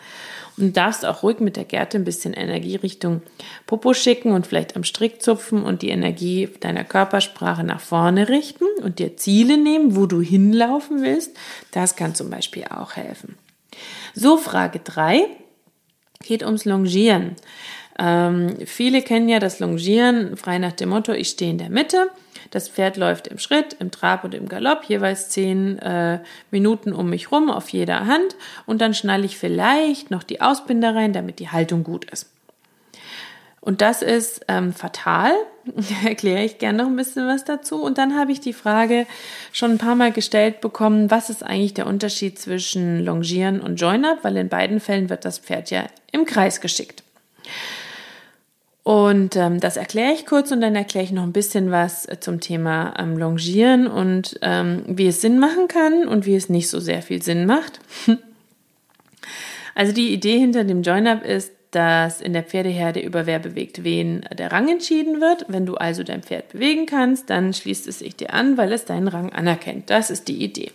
Und 0.55 0.77
darfst 0.77 1.05
auch 1.05 1.23
ruhig 1.23 1.39
mit 1.39 1.57
der 1.57 1.65
Gerte 1.65 1.97
ein 1.97 2.03
bisschen 2.03 2.33
Energie 2.33 2.75
Richtung 2.75 3.21
Popo 3.65 3.93
schicken 3.93 4.31
und 4.31 4.47
vielleicht 4.47 4.75
am 4.75 4.83
Strick 4.83 5.21
zupfen 5.21 5.63
und 5.63 5.81
die 5.81 5.89
Energie 5.89 6.47
deiner 6.59 6.83
Körpersprache 6.83 7.63
nach 7.63 7.81
vorne 7.81 8.29
richten 8.29 8.65
und 8.83 8.99
dir 8.99 9.17
Ziele 9.17 9.57
nehmen, 9.57 9.95
wo 9.95 10.05
du 10.05 10.21
hinlaufen 10.21 11.01
willst. 11.01 11.35
Das 11.71 11.95
kann 11.95 12.15
zum 12.15 12.29
Beispiel 12.29 12.65
auch 12.65 12.95
helfen. 12.95 13.35
So, 14.13 14.37
Frage 14.37 14.79
drei 14.79 15.25
geht 16.23 16.43
ums 16.43 16.65
Longieren. 16.65 17.35
Ähm, 17.99 18.55
viele 18.65 19.01
kennen 19.01 19.29
ja 19.29 19.39
das 19.39 19.59
Longieren 19.59 20.37
frei 20.37 20.57
nach 20.57 20.73
dem 20.73 20.89
Motto, 20.89 21.13
ich 21.13 21.29
stehe 21.29 21.51
in 21.51 21.57
der 21.57 21.69
Mitte 21.69 22.09
das 22.53 22.69
Pferd 22.69 22.97
läuft 22.97 23.27
im 23.27 23.39
Schritt, 23.39 23.77
im 23.79 23.89
Trab 23.89 24.23
und 24.23 24.35
im 24.35 24.47
Galopp, 24.47 24.83
jeweils 24.83 25.29
zehn 25.29 25.79
äh, 25.79 26.19
Minuten 26.51 26.93
um 26.93 27.09
mich 27.09 27.31
rum 27.31 27.49
auf 27.49 27.69
jeder 27.69 28.05
Hand 28.05 28.35
und 28.67 28.79
dann 28.79 28.93
schnalle 28.93 29.25
ich 29.25 29.39
vielleicht 29.39 30.11
noch 30.11 30.21
die 30.21 30.39
Ausbinder 30.39 30.93
rein, 30.93 31.13
damit 31.13 31.39
die 31.39 31.49
Haltung 31.49 31.83
gut 31.83 32.05
ist. 32.11 32.29
Und 33.59 33.81
das 33.81 34.01
ist 34.01 34.45
ähm, 34.49 34.71
fatal. 34.73 35.31
Erkläre 36.05 36.43
ich 36.43 36.59
gerne 36.59 36.79
noch 36.79 36.89
ein 36.89 36.95
bisschen 36.97 37.27
was 37.27 37.45
dazu. 37.45 37.81
Und 37.81 37.97
dann 37.97 38.19
habe 38.19 38.33
ich 38.33 38.41
die 38.41 38.51
Frage 38.51 39.07
schon 39.53 39.71
ein 39.71 39.77
paar 39.77 39.95
Mal 39.95 40.11
gestellt 40.11 40.59
bekommen, 40.59 41.09
was 41.09 41.29
ist 41.29 41.43
eigentlich 41.43 41.73
der 41.73 41.87
Unterschied 41.87 42.37
zwischen 42.37 43.03
Longieren 43.03 43.61
und 43.61 43.77
Join-Up, 43.77 44.19
weil 44.23 44.35
in 44.35 44.49
beiden 44.49 44.81
Fällen 44.81 45.09
wird 45.09 45.23
das 45.23 45.39
Pferd 45.39 45.71
ja 45.71 45.85
im 46.11 46.25
Kreis 46.25 46.59
geschickt. 46.59 47.03
Und 48.83 49.37
ähm, 49.37 49.61
das 49.61 49.77
erkläre 49.77 50.11
ich 50.11 50.25
kurz 50.25 50.51
und 50.51 50.59
dann 50.59 50.75
erkläre 50.75 51.05
ich 51.05 51.13
noch 51.13 51.23
ein 51.23 51.31
bisschen 51.31 51.71
was 51.71 52.05
äh, 52.05 52.19
zum 52.19 52.41
Thema 52.41 52.93
ähm, 52.99 53.17
Longieren 53.17 53.87
und 53.87 54.37
ähm, 54.41 54.83
wie 54.87 55.07
es 55.07 55.21
Sinn 55.21 55.39
machen 55.39 55.69
kann 55.69 56.05
und 56.05 56.25
wie 56.25 56.35
es 56.35 56.49
nicht 56.49 56.69
so 56.69 56.81
sehr 56.81 57.01
viel 57.01 57.23
Sinn 57.23 57.45
macht. 57.45 57.79
also 59.75 59.93
die 59.93 60.13
Idee 60.13 60.37
hinter 60.37 60.65
dem 60.65 60.83
Join-Up 60.83 61.23
ist, 61.23 61.53
dass 61.71 62.19
in 62.19 62.33
der 62.33 62.43
Pferdeherde 62.43 62.99
über 62.99 63.25
wer 63.25 63.39
bewegt 63.39 63.85
wen 63.85 64.25
der 64.37 64.51
Rang 64.51 64.67
entschieden 64.67 65.21
wird. 65.21 65.45
Wenn 65.47 65.65
du 65.65 65.75
also 65.75 66.03
dein 66.03 66.21
Pferd 66.21 66.49
bewegen 66.49 66.85
kannst, 66.85 67.29
dann 67.29 67.53
schließt 67.53 67.87
es 67.87 67.99
sich 67.99 68.17
dir 68.17 68.33
an, 68.33 68.57
weil 68.57 68.73
es 68.73 68.83
deinen 68.83 69.07
Rang 69.07 69.31
anerkennt. 69.31 69.89
Das 69.89 70.09
ist 70.09 70.27
die 70.27 70.43
Idee. 70.43 70.71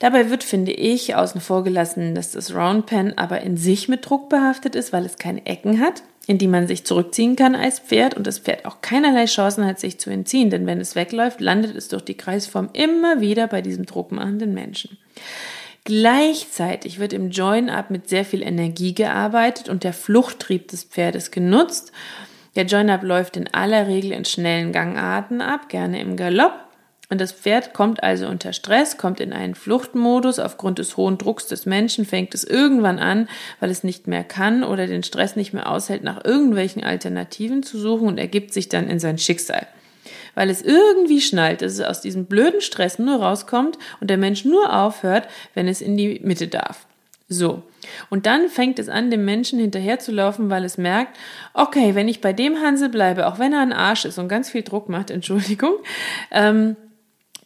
Dabei 0.00 0.28
wird, 0.28 0.44
finde 0.44 0.72
ich, 0.72 1.14
außen 1.14 1.40
vor 1.40 1.64
gelassen, 1.64 2.14
dass 2.14 2.32
das 2.32 2.54
Round 2.54 2.84
Pen 2.84 3.16
aber 3.16 3.40
in 3.40 3.56
sich 3.56 3.88
mit 3.88 4.08
Druck 4.08 4.28
behaftet 4.28 4.74
ist, 4.76 4.92
weil 4.92 5.06
es 5.06 5.16
keine 5.16 5.46
Ecken 5.46 5.80
hat 5.80 6.02
in 6.26 6.38
die 6.38 6.48
man 6.48 6.66
sich 6.66 6.84
zurückziehen 6.84 7.36
kann 7.36 7.54
als 7.54 7.78
Pferd 7.78 8.14
und 8.14 8.26
das 8.26 8.40
Pferd 8.40 8.64
auch 8.64 8.80
keinerlei 8.80 9.26
Chancen 9.26 9.64
hat, 9.64 9.78
sich 9.78 9.98
zu 9.98 10.10
entziehen, 10.10 10.50
denn 10.50 10.66
wenn 10.66 10.80
es 10.80 10.96
wegläuft, 10.96 11.40
landet 11.40 11.76
es 11.76 11.88
durch 11.88 12.02
die 12.02 12.16
Kreisform 12.16 12.68
immer 12.72 13.20
wieder 13.20 13.46
bei 13.46 13.62
diesem 13.62 13.86
druckmachenden 13.86 14.52
Menschen. 14.52 14.98
Gleichzeitig 15.84 16.98
wird 16.98 17.12
im 17.12 17.30
Join-Up 17.30 17.90
mit 17.90 18.08
sehr 18.08 18.24
viel 18.24 18.42
Energie 18.42 18.92
gearbeitet 18.92 19.68
und 19.68 19.84
der 19.84 19.92
Fluchttrieb 19.92 20.66
des 20.66 20.82
Pferdes 20.82 21.30
genutzt. 21.30 21.92
Der 22.56 22.64
Join-Up 22.64 23.04
läuft 23.04 23.36
in 23.36 23.46
aller 23.54 23.86
Regel 23.86 24.10
in 24.10 24.24
schnellen 24.24 24.72
Gangarten 24.72 25.40
ab, 25.40 25.68
gerne 25.68 26.00
im 26.00 26.16
Galopp 26.16 26.65
und 27.08 27.20
das 27.20 27.32
Pferd 27.32 27.72
kommt 27.72 28.02
also 28.02 28.26
unter 28.26 28.52
Stress, 28.52 28.98
kommt 28.98 29.20
in 29.20 29.32
einen 29.32 29.54
Fluchtmodus. 29.54 30.40
Aufgrund 30.40 30.80
des 30.80 30.96
hohen 30.96 31.18
Drucks 31.18 31.46
des 31.46 31.64
Menschen 31.64 32.04
fängt 32.04 32.34
es 32.34 32.42
irgendwann 32.42 32.98
an, 32.98 33.28
weil 33.60 33.70
es 33.70 33.84
nicht 33.84 34.08
mehr 34.08 34.24
kann 34.24 34.64
oder 34.64 34.88
den 34.88 35.04
Stress 35.04 35.36
nicht 35.36 35.52
mehr 35.52 35.70
aushält, 35.70 36.02
nach 36.02 36.24
irgendwelchen 36.24 36.82
Alternativen 36.82 37.62
zu 37.62 37.78
suchen 37.78 38.08
und 38.08 38.18
ergibt 38.18 38.52
sich 38.52 38.68
dann 38.68 38.88
in 38.88 38.98
sein 38.98 39.18
Schicksal. 39.18 39.66
Weil 40.34 40.50
es 40.50 40.62
irgendwie 40.62 41.20
schnallt, 41.20 41.62
dass 41.62 41.74
es 41.74 41.80
aus 41.80 42.00
diesem 42.00 42.26
blöden 42.26 42.60
Stress 42.60 42.98
nur 42.98 43.22
rauskommt 43.22 43.78
und 44.00 44.10
der 44.10 44.18
Mensch 44.18 44.44
nur 44.44 44.74
aufhört, 44.76 45.28
wenn 45.54 45.68
es 45.68 45.80
in 45.80 45.96
die 45.96 46.20
Mitte 46.24 46.48
darf. 46.48 46.86
So. 47.28 47.62
Und 48.10 48.26
dann 48.26 48.48
fängt 48.48 48.78
es 48.78 48.88
an, 48.88 49.10
dem 49.10 49.24
Menschen 49.24 49.58
hinterherzulaufen, 49.58 50.50
weil 50.50 50.64
es 50.64 50.76
merkt, 50.76 51.16
okay, 51.54 51.94
wenn 51.94 52.08
ich 52.08 52.20
bei 52.20 52.32
dem 52.32 52.60
Hansel 52.60 52.88
bleibe, 52.88 53.26
auch 53.26 53.38
wenn 53.38 53.52
er 53.52 53.60
ein 53.60 53.72
Arsch 53.72 54.04
ist 54.04 54.18
und 54.18 54.28
ganz 54.28 54.50
viel 54.50 54.62
Druck 54.62 54.88
macht, 54.88 55.10
Entschuldigung, 55.12 55.74
ähm, 56.32 56.76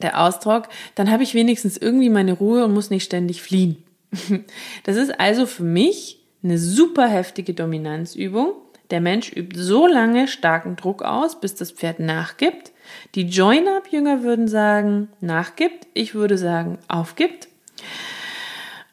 der 0.02 0.20
Ausdruck, 0.20 0.68
dann 0.94 1.10
habe 1.10 1.22
ich 1.22 1.34
wenigstens 1.34 1.76
irgendwie 1.76 2.10
meine 2.10 2.32
Ruhe 2.32 2.64
und 2.64 2.74
muss 2.74 2.90
nicht 2.90 3.04
ständig 3.04 3.42
fliehen. 3.42 3.82
Das 4.84 4.96
ist 4.96 5.20
also 5.20 5.46
für 5.46 5.62
mich 5.62 6.20
eine 6.42 6.58
super 6.58 7.06
heftige 7.06 7.54
Dominanzübung. 7.54 8.54
Der 8.90 9.00
Mensch 9.00 9.30
übt 9.32 9.56
so 9.58 9.86
lange 9.86 10.26
starken 10.26 10.74
Druck 10.74 11.02
aus, 11.02 11.40
bis 11.40 11.54
das 11.54 11.70
Pferd 11.70 12.00
nachgibt. 12.00 12.72
Die 13.14 13.22
Join-Up-Jünger 13.22 14.24
würden 14.24 14.48
sagen, 14.48 15.08
nachgibt. 15.20 15.86
Ich 15.94 16.14
würde 16.14 16.36
sagen, 16.38 16.78
aufgibt. 16.88 17.48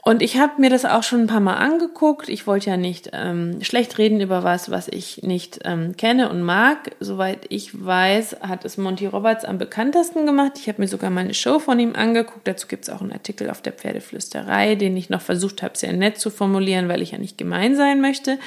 Und 0.07 0.21
ich 0.21 0.37
habe 0.37 0.61
mir 0.61 0.69
das 0.69 0.85
auch 0.85 1.03
schon 1.03 1.23
ein 1.23 1.27
paar 1.27 1.41
Mal 1.41 1.55
angeguckt. 1.55 2.29
Ich 2.29 2.47
wollte 2.47 2.69
ja 2.69 2.77
nicht 2.77 3.09
ähm, 3.11 3.61
schlecht 3.61 3.97
reden 3.97 4.21
über 4.21 4.41
was, 4.41 4.71
was 4.71 4.87
ich 4.87 5.21
nicht 5.23 5.59
ähm, 5.65 5.97
kenne 5.97 6.29
und 6.29 6.43
mag. 6.43 6.95
Soweit 7.01 7.39
ich 7.49 7.85
weiß, 7.85 8.37
hat 8.39 8.63
es 8.63 8.77
Monty 8.77 9.05
Roberts 9.07 9.43
am 9.43 9.57
bekanntesten 9.57 10.25
gemacht. 10.25 10.53
Ich 10.55 10.69
habe 10.69 10.81
mir 10.81 10.87
sogar 10.87 11.09
mal 11.09 11.25
eine 11.25 11.33
Show 11.33 11.59
von 11.59 11.77
ihm 11.77 11.93
angeguckt. 11.93 12.47
Dazu 12.47 12.67
gibt 12.67 12.85
es 12.85 12.89
auch 12.89 13.01
einen 13.01 13.11
Artikel 13.11 13.49
auf 13.49 13.61
der 13.61 13.73
Pferdeflüsterei, 13.73 14.75
den 14.75 14.95
ich 14.95 15.09
noch 15.09 15.19
versucht 15.19 15.61
habe, 15.61 15.77
sehr 15.77 15.91
nett 15.91 16.21
zu 16.21 16.29
formulieren, 16.29 16.87
weil 16.87 17.01
ich 17.01 17.11
ja 17.11 17.17
nicht 17.17 17.37
gemein 17.37 17.75
sein 17.75 17.99
möchte. 17.99 18.39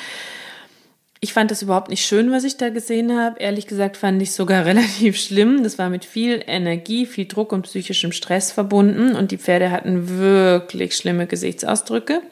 Ich 1.22 1.34
fand 1.34 1.50
das 1.50 1.60
überhaupt 1.60 1.90
nicht 1.90 2.06
schön, 2.06 2.32
was 2.32 2.44
ich 2.44 2.56
da 2.56 2.70
gesehen 2.70 3.14
habe. 3.18 3.38
Ehrlich 3.40 3.66
gesagt 3.66 3.98
fand 3.98 4.22
ich 4.22 4.32
sogar 4.32 4.64
relativ 4.64 5.20
schlimm. 5.20 5.62
Das 5.62 5.78
war 5.78 5.90
mit 5.90 6.04
viel 6.04 6.42
Energie, 6.46 7.04
viel 7.04 7.26
Druck 7.26 7.52
und 7.52 7.62
psychischem 7.62 8.12
Stress 8.12 8.52
verbunden 8.52 9.14
und 9.14 9.30
die 9.30 9.38
Pferde 9.38 9.70
hatten 9.70 10.18
wirklich 10.18 10.96
schlimme 10.96 11.26
Gesichtsausdrücke. 11.26 12.22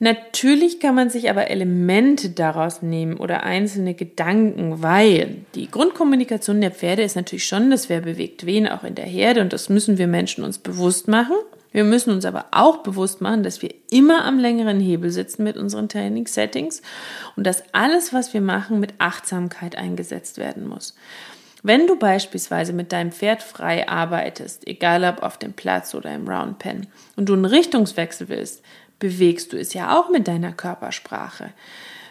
Natürlich 0.00 0.80
kann 0.80 0.96
man 0.96 1.08
sich 1.08 1.30
aber 1.30 1.50
Elemente 1.50 2.30
daraus 2.30 2.82
nehmen 2.82 3.16
oder 3.16 3.44
einzelne 3.44 3.94
Gedanken, 3.94 4.82
weil 4.82 5.36
die 5.54 5.70
Grundkommunikation 5.70 6.60
der 6.60 6.72
Pferde 6.72 7.02
ist 7.02 7.14
natürlich 7.14 7.46
schon, 7.46 7.70
dass 7.70 7.88
wer 7.88 8.00
bewegt 8.00 8.44
wen 8.44 8.66
auch 8.66 8.82
in 8.82 8.96
der 8.96 9.06
Herde 9.06 9.40
und 9.40 9.52
das 9.52 9.68
müssen 9.68 9.96
wir 9.96 10.08
Menschen 10.08 10.42
uns 10.42 10.58
bewusst 10.58 11.06
machen. 11.06 11.36
Wir 11.74 11.82
müssen 11.82 12.12
uns 12.12 12.24
aber 12.24 12.46
auch 12.52 12.78
bewusst 12.78 13.20
machen, 13.20 13.42
dass 13.42 13.60
wir 13.60 13.74
immer 13.90 14.24
am 14.24 14.38
längeren 14.38 14.78
Hebel 14.78 15.10
sitzen 15.10 15.42
mit 15.42 15.56
unseren 15.56 15.88
Training-Settings 15.88 16.82
und 17.34 17.44
dass 17.44 17.64
alles, 17.74 18.12
was 18.12 18.32
wir 18.32 18.40
machen, 18.40 18.78
mit 18.78 18.94
Achtsamkeit 18.98 19.76
eingesetzt 19.76 20.38
werden 20.38 20.68
muss. 20.68 20.94
Wenn 21.64 21.88
du 21.88 21.96
beispielsweise 21.98 22.72
mit 22.72 22.92
deinem 22.92 23.10
Pferd 23.10 23.42
frei 23.42 23.88
arbeitest, 23.88 24.68
egal 24.68 25.02
ob 25.02 25.24
auf 25.24 25.36
dem 25.36 25.52
Platz 25.52 25.96
oder 25.96 26.14
im 26.14 26.28
Round 26.28 26.60
Pen, 26.60 26.86
und 27.16 27.28
du 27.28 27.32
einen 27.32 27.44
Richtungswechsel 27.44 28.28
willst, 28.28 28.62
bewegst 29.00 29.52
du 29.52 29.58
es 29.58 29.74
ja 29.74 29.98
auch 29.98 30.10
mit 30.10 30.28
deiner 30.28 30.52
Körpersprache. 30.52 31.50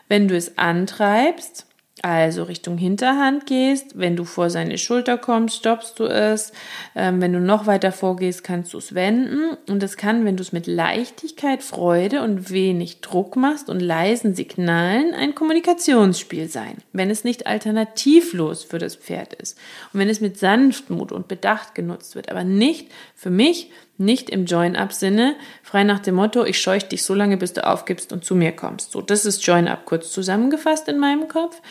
Wenn 0.10 0.28
du 0.28 0.36
es 0.36 0.58
antreibst, 0.58 1.67
also 2.03 2.43
Richtung 2.43 2.77
Hinterhand 2.77 3.45
gehst, 3.45 3.97
wenn 3.97 4.17
du 4.17 4.25
vor 4.25 4.49
seine 4.49 4.77
Schulter 4.77 5.17
kommst, 5.17 5.55
stoppst 5.55 5.97
du 5.99 6.03
es. 6.03 6.51
Ähm, 6.95 7.21
wenn 7.21 7.31
du 7.31 7.39
noch 7.39 7.65
weiter 7.65 7.93
vorgehst, 7.93 8.43
kannst 8.43 8.73
du 8.73 8.77
es 8.77 8.93
wenden. 8.93 9.55
Und 9.69 9.81
es 9.83 9.95
kann, 9.95 10.25
wenn 10.25 10.35
du 10.35 10.43
es 10.43 10.51
mit 10.51 10.67
Leichtigkeit, 10.67 11.63
Freude 11.63 12.21
und 12.21 12.49
wenig 12.49 12.99
Druck 12.99 13.37
machst 13.37 13.69
und 13.69 13.79
leisen 13.79 14.35
Signalen, 14.35 15.13
ein 15.13 15.33
Kommunikationsspiel 15.33 16.49
sein, 16.49 16.79
wenn 16.91 17.09
es 17.09 17.23
nicht 17.23 17.47
alternativlos 17.47 18.65
für 18.65 18.79
das 18.79 18.97
Pferd 18.97 19.33
ist. 19.35 19.57
Und 19.93 20.01
wenn 20.01 20.09
es 20.09 20.19
mit 20.19 20.37
Sanftmut 20.37 21.13
und 21.13 21.29
Bedacht 21.29 21.73
genutzt 21.73 22.15
wird, 22.15 22.29
aber 22.29 22.43
nicht 22.43 22.91
für 23.15 23.29
mich, 23.29 23.71
nicht 23.97 24.29
im 24.29 24.45
Join-Up-Sinne, 24.45 25.36
frei 25.62 25.84
nach 25.84 25.99
dem 25.99 26.15
Motto, 26.15 26.45
ich 26.45 26.60
scheuche 26.60 26.88
dich 26.88 27.03
so 27.03 27.13
lange, 27.13 27.38
bis 27.38 27.53
du 27.53 27.65
aufgibst 27.65 28.12
und 28.12 28.25
zu 28.25 28.36
mir 28.36 28.51
kommst. 28.51 28.91
So, 28.91 29.01
das 29.01 29.25
ist 29.25 29.45
Join-Up 29.45 29.86
kurz 29.86 30.12
zusammengefasst 30.12 30.88
in 30.88 30.99
meinem 30.99 31.27
Kopf. 31.27 31.62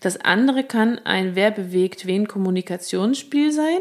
Das 0.00 0.20
andere 0.20 0.64
kann 0.64 1.00
ein 1.04 1.34
Wer 1.34 1.50
bewegt 1.50 2.06
wen 2.06 2.28
Kommunikationsspiel 2.28 3.52
sein. 3.52 3.80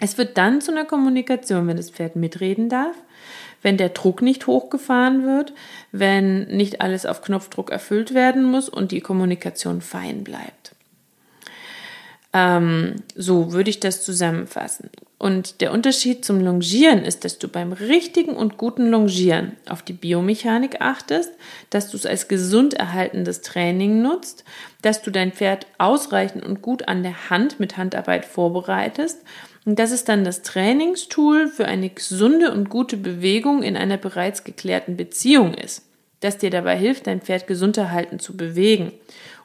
Es 0.00 0.18
wird 0.18 0.36
dann 0.36 0.60
zu 0.60 0.72
einer 0.72 0.84
Kommunikation, 0.84 1.66
wenn 1.68 1.76
das 1.76 1.90
Pferd 1.90 2.16
mitreden 2.16 2.68
darf, 2.68 2.96
wenn 3.62 3.76
der 3.76 3.90
Druck 3.90 4.20
nicht 4.20 4.46
hochgefahren 4.46 5.24
wird, 5.24 5.54
wenn 5.92 6.48
nicht 6.48 6.80
alles 6.80 7.06
auf 7.06 7.22
Knopfdruck 7.22 7.70
erfüllt 7.70 8.12
werden 8.12 8.44
muss 8.44 8.68
und 8.68 8.90
die 8.90 9.00
Kommunikation 9.00 9.80
fein 9.80 10.24
bleibt. 10.24 10.71
Ähm, 12.34 12.96
so 13.14 13.52
würde 13.52 13.70
ich 13.70 13.80
das 13.80 14.02
zusammenfassen. 14.02 14.88
Und 15.18 15.60
der 15.60 15.70
Unterschied 15.70 16.24
zum 16.24 16.40
Longieren 16.40 17.04
ist, 17.04 17.24
dass 17.24 17.38
du 17.38 17.46
beim 17.46 17.72
richtigen 17.72 18.34
und 18.34 18.56
guten 18.56 18.90
Longieren 18.90 19.52
auf 19.68 19.82
die 19.82 19.92
Biomechanik 19.92 20.80
achtest, 20.80 21.30
dass 21.70 21.90
du 21.90 21.96
es 21.96 22.06
als 22.06 22.26
gesund 22.26 22.74
erhaltendes 22.74 23.42
Training 23.42 24.02
nutzt, 24.02 24.44
dass 24.80 25.00
du 25.02 25.12
dein 25.12 25.30
Pferd 25.30 25.66
ausreichend 25.78 26.44
und 26.44 26.60
gut 26.60 26.88
an 26.88 27.04
der 27.04 27.30
Hand 27.30 27.60
mit 27.60 27.76
Handarbeit 27.76 28.24
vorbereitest 28.24 29.18
und 29.64 29.78
dass 29.78 29.92
es 29.92 30.04
dann 30.04 30.24
das 30.24 30.42
Trainingstool 30.42 31.46
für 31.46 31.66
eine 31.66 31.90
gesunde 31.90 32.50
und 32.50 32.68
gute 32.68 32.96
Bewegung 32.96 33.62
in 33.62 33.76
einer 33.76 33.98
bereits 33.98 34.42
geklärten 34.42 34.96
Beziehung 34.96 35.54
ist, 35.54 35.84
das 36.18 36.38
dir 36.38 36.50
dabei 36.50 36.76
hilft, 36.76 37.06
dein 37.06 37.20
Pferd 37.20 37.46
gesund 37.46 37.76
erhalten 37.76 38.18
zu 38.18 38.36
bewegen 38.36 38.90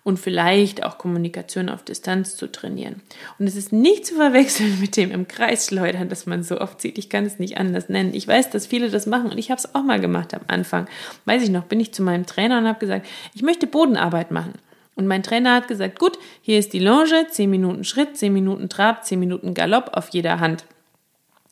und 0.07 0.17
vielleicht 0.17 0.85
auch 0.85 0.97
Kommunikation 0.97 1.67
auf 1.67 1.83
Distanz 1.83 2.37
zu 2.37 2.49
trainieren. 2.49 3.01
Und 3.39 3.47
es 3.47 3.57
ist 3.57 3.73
nicht 3.73 4.05
zu 4.05 4.15
verwechseln 4.15 4.79
mit 4.79 4.95
dem 4.95 5.11
im 5.11 5.27
Kreis 5.27 5.65
schleudern, 5.65 6.07
das 6.07 6.25
man 6.25 6.43
so 6.43 6.61
oft 6.61 6.79
sieht. 6.79 6.97
Ich 6.97 7.09
kann 7.09 7.25
es 7.25 7.39
nicht 7.39 7.57
anders 7.57 7.89
nennen. 7.89 8.13
Ich 8.13 8.25
weiß, 8.25 8.49
dass 8.49 8.67
viele 8.67 8.89
das 8.89 9.05
machen 9.05 9.29
und 9.29 9.37
ich 9.37 9.51
habe 9.51 9.59
es 9.59 9.75
auch 9.75 9.83
mal 9.83 9.99
gemacht 9.99 10.33
am 10.33 10.43
Anfang. 10.47 10.87
Weiß 11.25 11.43
ich 11.43 11.49
noch, 11.49 11.65
bin 11.65 11.81
ich 11.81 11.91
zu 11.91 12.03
meinem 12.03 12.25
Trainer 12.25 12.59
und 12.59 12.67
habe 12.67 12.79
gesagt, 12.79 13.05
ich 13.35 13.41
möchte 13.41 13.67
Bodenarbeit 13.67 14.31
machen. 14.31 14.53
Und 14.95 15.07
mein 15.07 15.23
Trainer 15.23 15.55
hat 15.55 15.67
gesagt, 15.67 15.99
gut, 15.99 16.17
hier 16.41 16.57
ist 16.57 16.71
die 16.71 16.79
Longe, 16.79 17.27
10 17.29 17.49
Minuten 17.49 17.83
Schritt, 17.83 18.15
10 18.15 18.31
Minuten 18.31 18.69
Trab, 18.69 19.03
10 19.03 19.19
Minuten 19.19 19.53
Galopp 19.53 19.89
auf 19.91 20.07
jeder 20.11 20.39
Hand. 20.39 20.63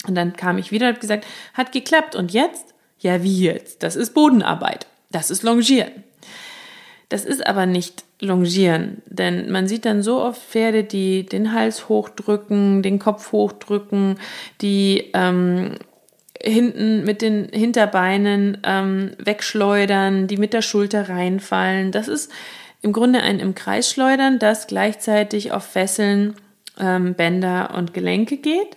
Und 0.07 0.15
dann 0.15 0.31
kam 0.31 0.57
ich 0.59 0.71
wieder 0.71 0.85
und 0.85 0.93
habe 0.93 1.01
gesagt, 1.01 1.25
hat 1.55 1.73
geklappt. 1.73 2.15
Und 2.15 2.31
jetzt? 2.31 2.73
Ja, 2.99 3.21
wie 3.21 3.37
jetzt? 3.37 3.83
Das 3.83 3.97
ist 3.97 4.13
Bodenarbeit. 4.13 4.87
Das 5.11 5.29
ist 5.29 5.43
Longieren. 5.43 6.05
Das 7.15 7.23
ist 7.23 7.47
aber 7.47 7.65
nicht 7.65 8.04
Longieren, 8.19 9.01
denn 9.06 9.49
man 9.49 9.69
sieht 9.69 9.86
dann 9.86 10.04
so 10.04 10.21
oft 10.21 10.41
Pferde, 10.41 10.84
die 10.84 11.25
den 11.25 11.54
Hals 11.54 11.88
hochdrücken, 11.88 12.82
den 12.84 12.99
Kopf 12.99 13.32
hochdrücken, 13.32 14.19
die 14.62 15.12
ähm, 15.13 15.75
hinten 16.41 17.06
mit 17.06 17.21
den 17.21 17.47
Hinterbeinen 17.54 18.58
ähm, 18.65 19.12
wegschleudern, 19.17 20.28
die 20.28 20.36
mit 20.36 20.51
der 20.51 20.62
Schulter 20.62 21.08
reinfallen. 21.08 21.93
Das 21.93 22.10
ist 22.10 22.30
im 22.82 22.91
Grunde 22.91 23.21
ein 23.21 23.39
im 23.39 23.56
Kreis 23.56 23.89
schleudern, 23.89 24.38
das 24.38 24.67
gleichzeitig 24.67 25.54
auf 25.54 25.63
Fesseln, 25.63 26.36
ähm, 26.78 27.13
Bänder 27.13 27.75
und 27.78 27.93
Gelenke 27.93 28.36
geht, 28.36 28.75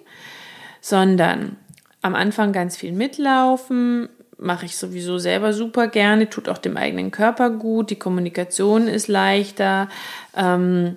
sondern 0.81 1.57
am 2.03 2.15
Anfang 2.15 2.53
ganz 2.53 2.77
viel 2.77 2.93
mitlaufen, 2.93 4.09
mache 4.39 4.67
ich 4.67 4.77
sowieso 4.77 5.19
selber 5.19 5.53
super 5.53 5.89
gerne, 5.89 6.31
tut 6.31 6.49
auch 6.49 6.59
dem 6.59 6.77
eigenen 6.77 7.11
Körper 7.11 7.51
gut, 7.51 7.91
die 7.91 7.99
Kommunikation 7.99 8.89
ist 8.89 9.09
leichter, 9.09 9.89
ähm, 10.37 10.97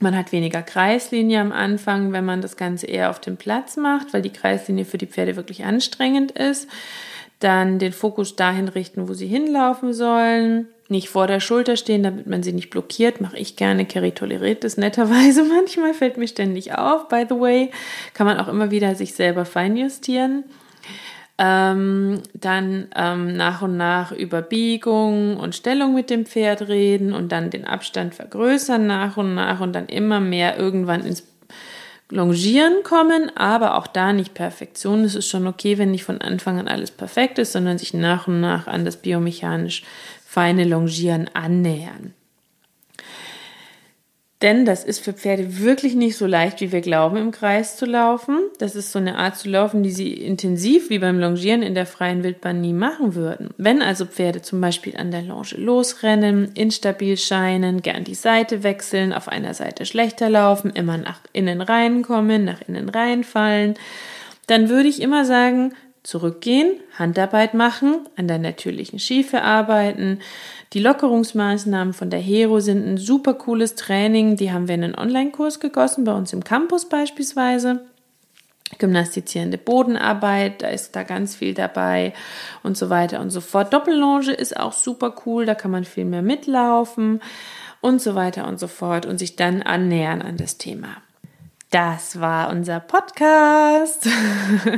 man 0.00 0.16
hat 0.16 0.30
weniger 0.32 0.62
Kreislinie 0.62 1.40
am 1.40 1.52
Anfang, 1.52 2.12
wenn 2.12 2.24
man 2.24 2.40
das 2.40 2.56
Ganze 2.56 2.86
eher 2.86 3.10
auf 3.10 3.20
dem 3.20 3.36
Platz 3.36 3.76
macht, 3.76 4.12
weil 4.12 4.22
die 4.22 4.32
Kreislinie 4.32 4.84
für 4.84 4.98
die 4.98 5.06
Pferde 5.06 5.34
wirklich 5.34 5.64
anstrengend 5.64 6.30
ist. 6.32 6.68
Dann 7.40 7.78
den 7.78 7.92
Fokus 7.92 8.36
dahin 8.36 8.68
richten, 8.68 9.08
wo 9.08 9.14
sie 9.14 9.26
hinlaufen 9.26 9.92
sollen. 9.92 10.68
Nicht 10.88 11.08
vor 11.08 11.26
der 11.26 11.40
Schulter 11.40 11.76
stehen, 11.76 12.02
damit 12.02 12.26
man 12.26 12.42
sie 12.42 12.52
nicht 12.52 12.70
blockiert. 12.70 13.20
Mache 13.20 13.38
ich 13.38 13.56
gerne. 13.56 13.86
Kerry 13.86 14.12
toleriert 14.12 14.62
das 14.62 14.76
netterweise 14.76 15.42
manchmal, 15.48 15.94
fällt 15.94 16.16
mir 16.16 16.28
ständig 16.28 16.74
auf, 16.74 17.08
by 17.08 17.26
the 17.28 17.38
way. 17.38 17.70
Kann 18.14 18.26
man 18.26 18.38
auch 18.38 18.48
immer 18.48 18.70
wieder 18.70 18.94
sich 18.94 19.14
selber 19.14 19.44
feinjustieren 19.44 20.44
ähm, 21.38 22.20
dann 22.34 22.88
ähm, 22.96 23.36
nach 23.36 23.62
und 23.62 23.76
nach 23.76 24.10
über 24.12 24.42
Biegung 24.42 25.36
und 25.36 25.54
Stellung 25.54 25.94
mit 25.94 26.10
dem 26.10 26.26
Pferd 26.26 26.68
reden 26.68 27.12
und 27.12 27.30
dann 27.30 27.50
den 27.50 27.64
Abstand 27.64 28.14
vergrößern 28.14 28.86
nach 28.86 29.16
und 29.16 29.34
nach 29.34 29.60
und 29.60 29.72
dann 29.72 29.86
immer 29.86 30.18
mehr 30.18 30.58
irgendwann 30.58 31.04
ins 31.04 31.22
Longieren 32.10 32.82
kommen, 32.84 33.30
aber 33.36 33.76
auch 33.76 33.86
da 33.86 34.14
nicht 34.14 34.32
Perfektion. 34.32 35.04
Es 35.04 35.14
ist 35.14 35.28
schon 35.28 35.46
okay, 35.46 35.76
wenn 35.76 35.90
nicht 35.90 36.04
von 36.04 36.22
Anfang 36.22 36.58
an 36.58 36.66
alles 36.66 36.90
perfekt 36.90 37.38
ist, 37.38 37.52
sondern 37.52 37.76
sich 37.76 37.92
nach 37.92 38.26
und 38.26 38.40
nach 38.40 38.66
an 38.66 38.86
das 38.86 38.96
biomechanisch 38.96 39.82
feine 40.24 40.64
Longieren 40.64 41.28
annähern. 41.34 42.14
Denn 44.40 44.64
das 44.64 44.84
ist 44.84 45.00
für 45.00 45.12
Pferde 45.12 45.58
wirklich 45.58 45.96
nicht 45.96 46.16
so 46.16 46.24
leicht, 46.24 46.60
wie 46.60 46.70
wir 46.70 46.80
glauben, 46.80 47.16
im 47.16 47.32
Kreis 47.32 47.76
zu 47.76 47.86
laufen. 47.86 48.38
Das 48.58 48.76
ist 48.76 48.92
so 48.92 49.00
eine 49.00 49.18
Art 49.18 49.36
zu 49.36 49.48
laufen, 49.48 49.82
die 49.82 49.90
sie 49.90 50.12
intensiv 50.12 50.90
wie 50.90 51.00
beim 51.00 51.18
Longieren 51.18 51.62
in 51.62 51.74
der 51.74 51.86
freien 51.86 52.22
Wildbahn 52.22 52.60
nie 52.60 52.72
machen 52.72 53.16
würden. 53.16 53.50
Wenn 53.56 53.82
also 53.82 54.06
Pferde 54.06 54.40
zum 54.40 54.60
Beispiel 54.60 54.96
an 54.96 55.10
der 55.10 55.22
Longe 55.22 55.56
losrennen, 55.56 56.52
instabil 56.54 57.16
scheinen, 57.16 57.82
gern 57.82 58.04
die 58.04 58.14
Seite 58.14 58.62
wechseln, 58.62 59.12
auf 59.12 59.26
einer 59.26 59.54
Seite 59.54 59.86
schlechter 59.86 60.30
laufen, 60.30 60.70
immer 60.70 60.98
nach 60.98 61.18
innen 61.32 61.60
reinkommen, 61.60 62.44
nach 62.44 62.60
innen 62.62 62.88
reinfallen, 62.88 63.74
dann 64.46 64.68
würde 64.68 64.88
ich 64.88 65.02
immer 65.02 65.24
sagen, 65.24 65.74
zurückgehen, 66.04 66.80
Handarbeit 66.96 67.54
machen, 67.54 68.06
an 68.16 68.28
der 68.28 68.38
natürlichen 68.38 68.98
Schiefe 68.98 69.42
arbeiten, 69.42 70.20
die 70.74 70.80
Lockerungsmaßnahmen 70.80 71.94
von 71.94 72.10
der 72.10 72.20
Hero 72.20 72.60
sind 72.60 72.86
ein 72.86 72.98
super 72.98 73.34
cooles 73.34 73.74
Training. 73.74 74.36
Die 74.36 74.52
haben 74.52 74.68
wir 74.68 74.74
in 74.74 74.84
einen 74.84 74.94
Online-Kurs 74.94 75.60
gegossen, 75.60 76.04
bei 76.04 76.12
uns 76.12 76.32
im 76.32 76.44
Campus 76.44 76.88
beispielsweise. 76.88 77.86
Gymnastizierende 78.76 79.56
Bodenarbeit, 79.56 80.60
da 80.62 80.68
ist 80.68 80.94
da 80.94 81.02
ganz 81.02 81.34
viel 81.34 81.54
dabei 81.54 82.12
und 82.62 82.76
so 82.76 82.90
weiter 82.90 83.20
und 83.20 83.30
so 83.30 83.40
fort. 83.40 83.72
Doppellonge 83.72 84.32
ist 84.32 84.58
auch 84.58 84.74
super 84.74 85.14
cool, 85.24 85.46
da 85.46 85.54
kann 85.54 85.70
man 85.70 85.84
viel 85.84 86.04
mehr 86.04 86.20
mitlaufen 86.20 87.22
und 87.80 88.02
so 88.02 88.14
weiter 88.14 88.46
und 88.46 88.60
so 88.60 88.66
fort 88.68 89.06
und 89.06 89.18
sich 89.18 89.36
dann 89.36 89.62
annähern 89.62 90.20
an 90.20 90.36
das 90.36 90.58
Thema. 90.58 90.88
Das 91.70 92.18
war 92.18 92.48
unser 92.48 92.80
Podcast. 92.80 94.08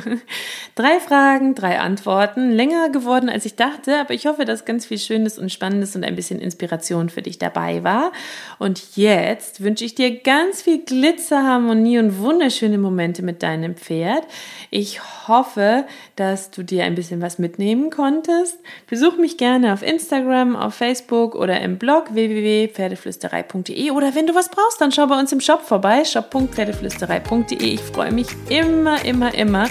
drei 0.75 0.99
Fragen, 0.99 1.55
drei 1.55 1.79
Antworten. 1.79 2.51
Länger 2.51 2.89
geworden, 2.89 3.29
als 3.29 3.45
ich 3.45 3.55
dachte, 3.55 4.01
aber 4.01 4.13
ich 4.13 4.27
hoffe, 4.27 4.45
dass 4.45 4.65
ganz 4.65 4.87
viel 4.87 4.99
Schönes 4.99 5.39
und 5.39 5.53
Spannendes 5.53 5.95
und 5.95 6.03
ein 6.03 6.17
bisschen 6.17 6.41
Inspiration 6.41 7.09
für 7.09 7.23
dich 7.23 7.39
dabei 7.39 7.85
war. 7.85 8.11
Und 8.59 8.97
jetzt 8.97 9.63
wünsche 9.63 9.85
ich 9.85 9.95
dir 9.95 10.19
ganz 10.19 10.63
viel 10.63 10.85
Glitzer, 10.85 11.45
Harmonie 11.45 12.01
und 12.01 12.19
wunderschöne 12.19 12.79
Momente 12.79 13.23
mit 13.23 13.45
deinem 13.45 13.77
Pferd. 13.77 14.25
Ich 14.71 15.29
hoffe, 15.29 15.85
dass 16.17 16.51
du 16.51 16.65
dir 16.65 16.83
ein 16.83 16.97
bisschen 16.97 17.23
was 17.23 17.39
mitnehmen 17.39 17.91
konntest. 17.91 18.59
Besuch 18.89 19.17
mich 19.17 19.37
gerne 19.39 19.75
auf 19.75 19.85
Instagram, 19.85 20.57
auf 20.57 20.75
Facebook 20.75 21.37
oder 21.37 21.61
im 21.61 21.79
Blog 21.79 22.13
www.pferdeflüsterei.de 22.15 23.93
oder 23.93 24.17
wenn 24.17 24.27
du 24.27 24.35
was 24.35 24.49
brauchst, 24.49 24.81
dann 24.81 24.91
schau 24.91 25.07
bei 25.07 25.17
uns 25.17 25.31
im 25.31 25.41
Shop 25.41 25.63
vorbei, 25.63 26.05
shop.pferdeflüsterei 26.05 26.80
pferdeflüsterei.de. 26.81 27.63
Ich 27.63 27.81
freue 27.81 28.13
mich 28.13 28.27
immer, 28.49 29.05
immer, 29.05 29.35
immer, 29.35 29.69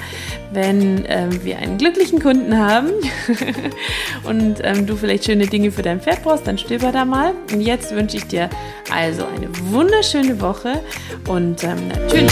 wenn 0.52 1.06
ähm, 1.08 1.44
wir 1.44 1.60
einen 1.60 1.78
glücklichen 1.78 2.22
Kunden 2.22 2.58
haben 2.58 2.90
und 4.24 4.60
ähm, 4.64 4.86
du 4.86 4.96
vielleicht 4.96 5.26
schöne 5.26 5.48
Dinge 5.48 5.72
für 5.72 5.82
dein 5.82 6.00
Pferd 6.02 6.24
brauchst, 6.24 6.48
dann 6.48 6.58
stöber 6.58 6.92
da 6.92 7.06
mal. 7.06 7.34
Und 7.52 7.62
jetzt 7.62 7.94
wünsche 7.96 8.18
ich 8.18 8.28
dir 8.28 8.50
also 8.94 9.26
eine 9.26 9.50
wunderschöne 9.72 10.40
Woche 10.42 10.82
und 11.28 11.64
ähm, 11.64 11.88
natürlich. 11.88 12.32